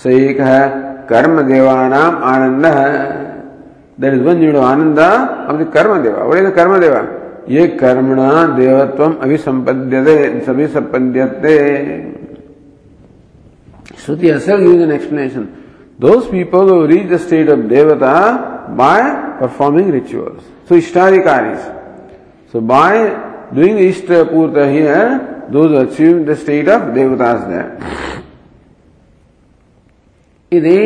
स 0.00 0.06
एक 0.06 0.40
है 0.48 0.60
कर्म 1.08 1.40
देवानाम 1.48 2.22
आनंद 2.32 2.66
है 2.66 3.28
There 3.98 4.14
is 4.14 4.22
one 4.22 4.40
unit 4.40 4.54
of 4.54 4.62
Ananda 4.62 5.48
of 5.48 5.58
the 5.58 5.66
Karma 5.66 6.00
Karma? 6.54 7.14
ये 7.48 7.66
कर्मणा 7.80 8.30
देवत्व 8.56 9.04
अभिसंपद्यते 9.24 10.16
अभिसंपद्यते 10.50 11.54
Shruti 13.96 14.32
herself 14.32 14.60
gives 14.60 14.82
an 14.82 14.90
explanation. 14.92 15.67
Those 15.98 16.28
people 16.28 16.68
who 16.68 16.86
reach 16.86 17.08
the 17.08 17.18
state 17.18 17.48
of 17.48 17.60
Devata 17.60 18.76
by 18.76 19.36
performing 19.38 19.90
rituals. 19.90 20.42
So 20.66 20.76
Ishtadikaris. 20.76 22.50
So 22.52 22.60
by 22.60 23.48
doing 23.52 23.76
Ishta 23.76 24.30
Purta 24.30 24.70
here, 24.70 25.46
those 25.50 25.92
achieve 25.92 26.24
the 26.24 26.36
state 26.36 26.68
of 26.68 26.82
Devatas 26.94 27.48
there. 27.48 28.14
इति 30.50 30.78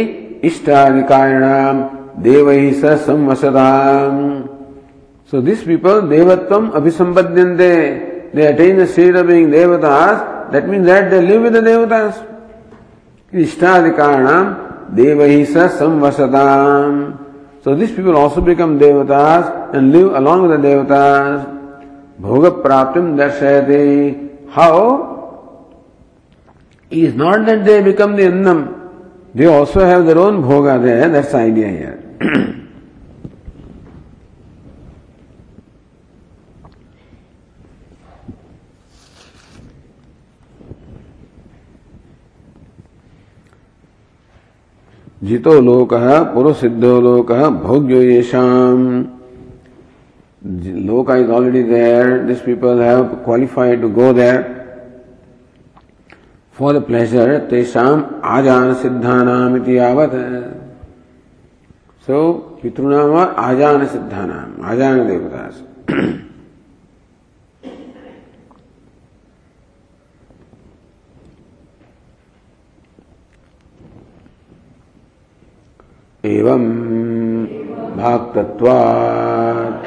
इष्टाधिकारिणाम 0.44 1.76
देवैः 2.22 2.72
स 2.80 3.06
संवसताम् 3.06 4.48
So 5.26 5.40
these 5.40 5.62
people, 5.64 6.02
devatvam 6.02 6.72
abhisampadhyante, 6.72 8.34
they 8.34 8.46
attain 8.46 8.76
the 8.76 8.86
state 8.86 9.14
of 9.16 9.26
being 9.26 9.48
devatas, 9.48 10.50
that 10.52 10.68
means 10.68 10.84
that 10.84 11.10
they 11.10 11.22
live 11.22 11.42
with 11.42 11.52
the 11.54 11.60
devatas. 11.60 12.28
Ishtadikaranam 13.32 14.61
devahi 14.95 15.47
sa 15.47 15.68
samvasatam. 15.68 17.18
So 17.62 17.74
these 17.74 17.93
people 17.93 18.16
also 18.16 18.40
become 18.40 18.78
devatas 18.78 19.74
and 19.74 19.93
live 19.93 20.14
along 20.14 20.49
with 20.49 20.61
the 20.61 20.68
devatas. 20.68 21.47
Bhoga 22.20 22.62
praptim 22.62 23.16
darshayate. 23.16 24.51
How? 24.51 25.09
It 26.90 26.99
is 26.99 27.14
not 27.14 27.47
that 27.47 27.64
they 27.64 27.82
become 27.82 28.16
the 28.16 28.26
annam. 28.26 29.30
They 29.34 29.47
also 29.47 29.80
have 29.80 30.07
their 30.07 30.18
own 30.18 30.43
bhoga 30.43 30.82
there. 30.82 31.09
That's 31.09 31.32
the 31.32 31.38
idea 31.38 31.68
here. 31.68 32.59
जितो 45.23 45.61
लोक 45.61 45.95
पुरुष 46.35 46.61
सिद्धो 46.61 47.01
लोक 47.01 47.33
भोग्यो 47.64 48.01
येषाम। 48.03 48.79
Loka 50.87 51.11
is 51.11 51.31
already 51.31 51.62
there 51.62 52.18
this 52.27 52.41
people 52.43 52.81
have 52.83 53.03
qualified 53.25 53.81
to 53.83 53.89
go 53.99 54.12
there 54.12 54.41
for 56.57 56.79
the 56.79 56.83
pleasure 56.87 57.37
तेषाम 57.51 58.03
आजान 58.33 58.73
सिद्धानाम 58.83 59.57
इति 59.57 59.77
आवत 59.91 60.12
सो 62.07 62.33
पितृनाम 62.62 63.16
आजान 63.18 63.87
सिद्धानाम 63.87 64.64
आजान 64.70 65.07
देवता 65.07 65.49
एवं 76.25 76.64
भाक्तत्वात् 77.97 79.87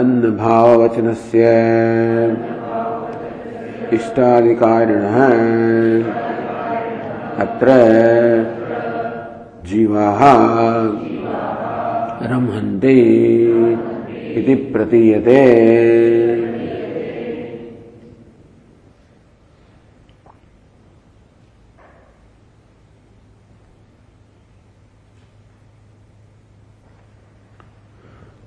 अन्न 0.00 0.30
भाववचनस्य 0.36 1.42
इष्टाधिकारिणः 3.96 5.18
अत्र 7.44 7.68
जीवाः 9.68 10.22
रमन्ते 12.32 12.96
इति 14.40 14.54
प्रतीयते। 14.72 15.42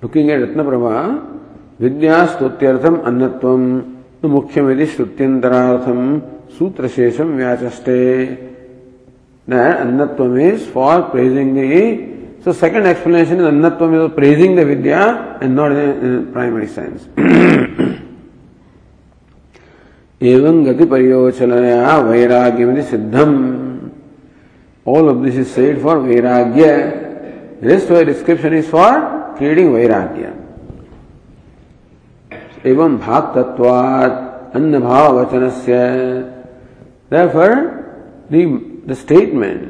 लुकिंग 0.04 0.30
एट 0.32 0.41
रत्न 0.41 0.64
प्रभा 0.64 0.95
विद्या 1.82 2.26
स्तुत्यर्थम 2.26 2.95
अन्नत्वम 3.10 3.64
मुख्यमिति 4.36 4.86
श्रुत्यंतरार्थम 4.86 6.00
व्याचष्टे 6.60 7.97
annatvam 9.50 10.39
is 10.41 10.68
for 10.68 11.04
praising 11.04 11.56
the. 11.56 12.43
So 12.43 12.52
second 12.54 12.86
explanation 12.86 13.39
is 13.39 13.45
annatvam 13.45 14.06
is 14.06 14.14
praising 14.14 14.56
the 14.56 14.66
vidya 14.66 15.38
and 15.41 15.56
not 15.56 15.72
in, 15.72 15.78
in 15.78 16.32
primary 16.34 16.68
sense. 16.68 17.08
एवं 20.22 20.66
गति 20.66 20.86
परियोचनया 20.86 21.97
वैराग्य 21.97 22.82
सिद्धम। 22.89 23.32
All 24.88 25.10
of 25.10 25.18
this 25.24 25.36
is 25.39 25.47
said 25.47 25.80
for 25.84 25.97
vairagya. 25.97 26.66
Rest 27.64 27.91
of 27.91 28.04
description 28.06 28.54
is 28.54 28.66
for 28.72 29.18
क्रीडी 29.38 29.65
वैराग्य। 29.73 30.34
एवं 32.69 32.97
भाग 32.97 33.23
तत्वाद 33.36 34.11
अन्न 34.55 34.80
भाव 34.80 35.19
वचन 35.19 35.49
से 35.65 35.82
the 38.88 38.93
statement 39.01 39.61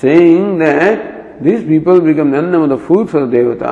saying 0.00 0.58
that 0.60 0.98
this 1.42 1.62
people 1.68 2.00
become 2.00 2.36
anna 2.38 2.66
the 2.68 2.78
food 2.88 3.06
for 3.06 3.26
devata 3.36 3.68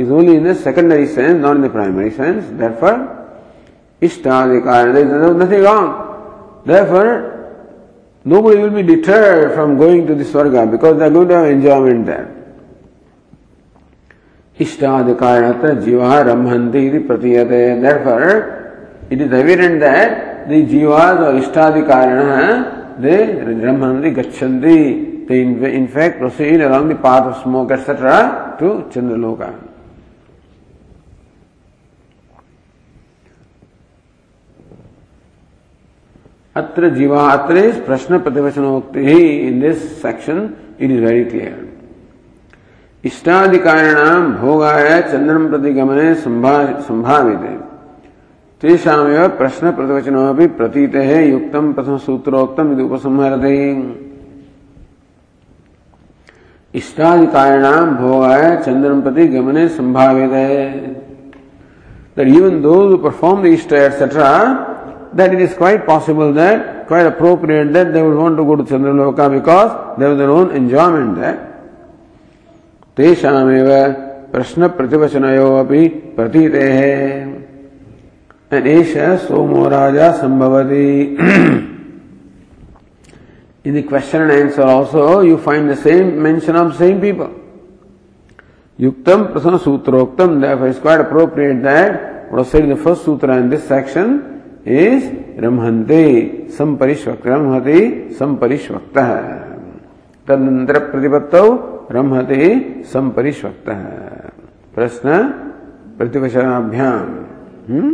is 0.00 0.10
only 0.12 0.34
in 0.36 0.44
the 0.50 0.54
secondary 0.68 1.06
sense 1.06 1.36
not 1.42 1.56
in 1.56 1.62
the 1.62 1.70
primary 1.72 2.10
sense 2.10 2.44
therefore 2.44 2.96
इष्ट 4.02 4.26
आदि 4.38 4.60
कारण 4.60 4.88
nothing 5.42 5.64
wrong 5.64 5.88
therefore 6.68 7.06
nobody 8.24 8.58
will 8.58 8.70
be 8.70 8.82
deterred 8.84 9.52
from 9.52 9.76
going 9.76 10.06
to 10.06 10.14
this 10.14 10.30
swarga 10.32 10.70
because 10.70 10.96
they 10.96 11.06
are 11.06 11.10
going 11.10 11.28
to 11.28 11.34
have 11.34 11.46
enjoyment 11.46 12.06
there. 12.06 12.28
इष्टादि 14.60 15.14
कारण 15.14 15.80
जीवा 15.80 16.20
रमहंती 16.22 16.98
प्रतीयते. 16.98 17.62
Therefore 17.82 18.22
it 19.12 19.20
is 19.20 19.34
evident 19.34 19.80
that 19.80 20.48
the 20.48 20.62
jiva 20.66 21.04
और 21.24 21.36
इष्टादि 21.36 21.82
कारण 21.82 22.62
दे 23.02 23.16
रमहंति 23.64 24.10
गच्छन्ति. 24.10 24.78
They 25.28 25.40
in fact 25.70 26.18
proceed 26.18 26.62
along 26.62 26.90
the 26.90 26.96
path 27.02 27.26
of 27.28 27.42
smoke 27.42 27.72
et cetera 27.72 28.16
to 28.60 28.80
Chandraloka 28.94 29.42
अत्र 36.56 36.88
जीवा, 36.94 37.20
अत्र 37.28 37.70
प्रश्न 37.86 38.18
प्रतिवचनोक्ति 38.18 39.00
in 39.38 39.60
this 39.60 40.02
section 40.02 40.48
it 40.80 40.90
is 40.90 41.00
very 41.00 41.24
clear 41.24 41.71
इष्टाधिकारिणाम 43.04 44.32
भोगाय 44.40 45.00
चंद्रम 45.02 45.48
प्रतिगमने 45.50 46.14
संभावित 46.14 47.44
तेषामेव 48.62 49.28
प्रश्न 49.38 49.70
प्रतिवचनमपि 49.76 50.46
प्रतीत 50.58 50.94
है 50.94 51.26
युक्तम 51.28 51.72
प्रथम 51.72 51.96
सूत्रोक्तम 52.06 52.72
यदि 52.72 52.82
उपसंहरते 52.82 53.56
इष्टाधिकारिणाम 56.74 57.94
भोगाय 57.96 58.56
चंद्रम 58.66 59.00
प्रति 59.00 59.26
गमने 59.28 59.68
संभावित 59.68 60.32
है 60.32 61.02
that 62.14 62.28
even 62.28 62.60
those 62.62 62.92
who 62.92 62.98
perform 62.98 63.42
the 63.42 63.48
Ishta, 63.48 63.72
etc., 63.72 65.10
that 65.14 65.32
it 65.32 65.40
is 65.40 65.54
quite 65.54 65.86
possible 65.86 66.32
that, 66.34 66.86
quite 66.86 67.06
appropriate 67.06 67.72
that 67.72 67.92
they 67.92 68.02
would 68.02 68.16
want 68.16 68.36
to 68.36 68.44
go 68.44 68.56
to 68.56 68.62
Chandraloka 68.62 69.30
because 69.30 69.98
there 69.98 70.12
is 70.12 70.18
their 70.18 70.30
own 70.30 70.50
enjoyment 70.54 71.16
there. 71.16 71.51
तेषामेव 72.96 73.70
प्रश्न 74.32 74.68
प्रतिवचन 74.76 75.24
अपि 75.24 75.82
प्रतीतेः। 76.16 76.80
एष 78.52 78.92
सोमो 79.20 79.68
राजा 79.68 80.10
सम्भवति 80.12 80.88
in 83.66 83.74
the 83.74 83.82
question 83.82 84.22
and 84.22 84.32
answer 84.32 84.68
also 84.68 85.22
you 85.22 85.36
find 85.46 85.68
the 85.68 85.74
same 85.84 86.10
mention 86.22 86.56
of 86.56 86.72
same 86.78 87.00
people 87.00 87.32
युक्तं 88.78 89.24
प्रथमसूत्रोक्तं 89.32 90.40
the 90.42 90.44
face 90.60 90.80
quite 90.82 91.00
appropriate 91.06 91.62
that 91.64 91.94
what 92.32 92.46
said 92.52 92.66
the 92.72 92.76
first 92.84 93.04
sutra 93.04 93.28
in 93.40 93.50
this 93.50 93.68
section 93.68 94.12
is 94.76 95.06
रम्हन्ति 95.44 96.04
सम्परिष्वक्रम्हति 96.58 97.80
सम्परिष्वक्तः 98.18 99.10
तदनन्तरप्रतिपत्तौ 100.26 101.46
रमहते 101.90 102.44
संपरिश्वक्त 102.92 103.68
प्रश्न? 104.74 105.08
प्रतिवशाभ्याम 105.98 107.08
हम्म? 107.68 107.90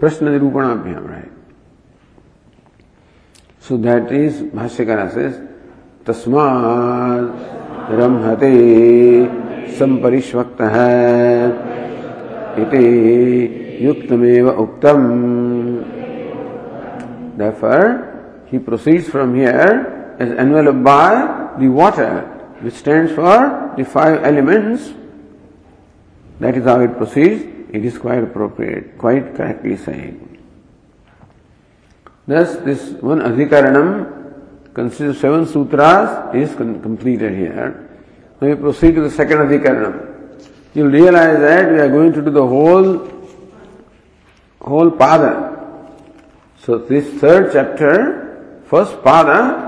प्रश्न 0.00 0.28
निरूपणाभ्याम 0.28 1.08
है 1.10 1.26
सुधैट्रीज 3.68 4.50
भाष्यकार 4.54 5.08
से 5.08 5.28
तस्मा 6.06 6.46
रमहते 7.90 8.52
संपरिश्वक्त 9.78 10.60
इति 12.58 12.84
युक्तमेव 13.82 14.48
उक्तम। 14.50 15.00
Therefore, 17.38 17.88
he 18.50 18.58
proceeds 18.58 19.08
from 19.08 19.34
here 19.34 20.16
as 20.18 20.30
enveloped 20.32 20.82
by 20.82 21.47
the 21.58 21.68
water, 21.68 22.22
which 22.60 22.74
stands 22.74 23.12
for 23.12 23.74
the 23.76 23.84
five 23.84 24.24
elements. 24.24 24.92
That 26.40 26.56
is 26.56 26.64
how 26.64 26.80
it 26.80 26.96
proceeds. 26.96 27.42
It 27.70 27.84
is 27.84 27.98
quite 27.98 28.22
appropriate, 28.22 28.96
quite 28.96 29.34
correctly 29.34 29.76
saying. 29.76 30.38
Thus, 32.26 32.56
this 32.56 32.90
one 33.02 33.20
Adhikaranam 33.20 34.74
consists 34.74 35.16
of 35.16 35.16
seven 35.16 35.46
sutras 35.46 36.34
is 36.34 36.54
completed 36.54 37.34
here. 37.34 37.88
Now 38.40 38.48
we 38.48 38.54
proceed 38.54 38.94
to 38.94 39.02
the 39.02 39.10
second 39.10 39.38
Adhikaranam. 39.38 40.14
You'll 40.74 40.90
realize 40.90 41.40
that 41.40 41.72
we 41.72 41.78
are 41.78 41.88
going 41.88 42.12
to 42.12 42.22
do 42.22 42.30
the 42.30 42.46
whole, 42.46 43.08
whole 44.60 44.90
pada. 44.90 45.56
So 46.62 46.78
this 46.78 47.08
third 47.20 47.50
chapter, 47.52 48.62
first 48.66 48.92
pada, 49.02 49.67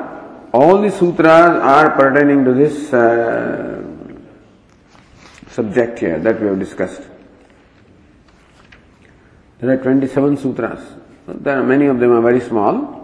all 0.52 0.80
the 0.80 0.90
sutras 0.90 1.28
are 1.28 1.90
pertaining 1.90 2.44
to 2.44 2.52
this 2.54 2.92
uh, 2.92 3.82
subject 5.48 5.98
here 5.98 6.18
that 6.18 6.40
we 6.40 6.46
have 6.46 6.58
discussed. 6.58 7.02
There 9.58 9.70
are 9.70 9.76
27 9.76 10.36
sutras. 10.38 10.80
There 11.26 11.58
are 11.58 11.62
many 11.62 11.86
of 11.86 12.00
them 12.00 12.12
are 12.12 12.22
very 12.22 12.40
small. 12.40 12.99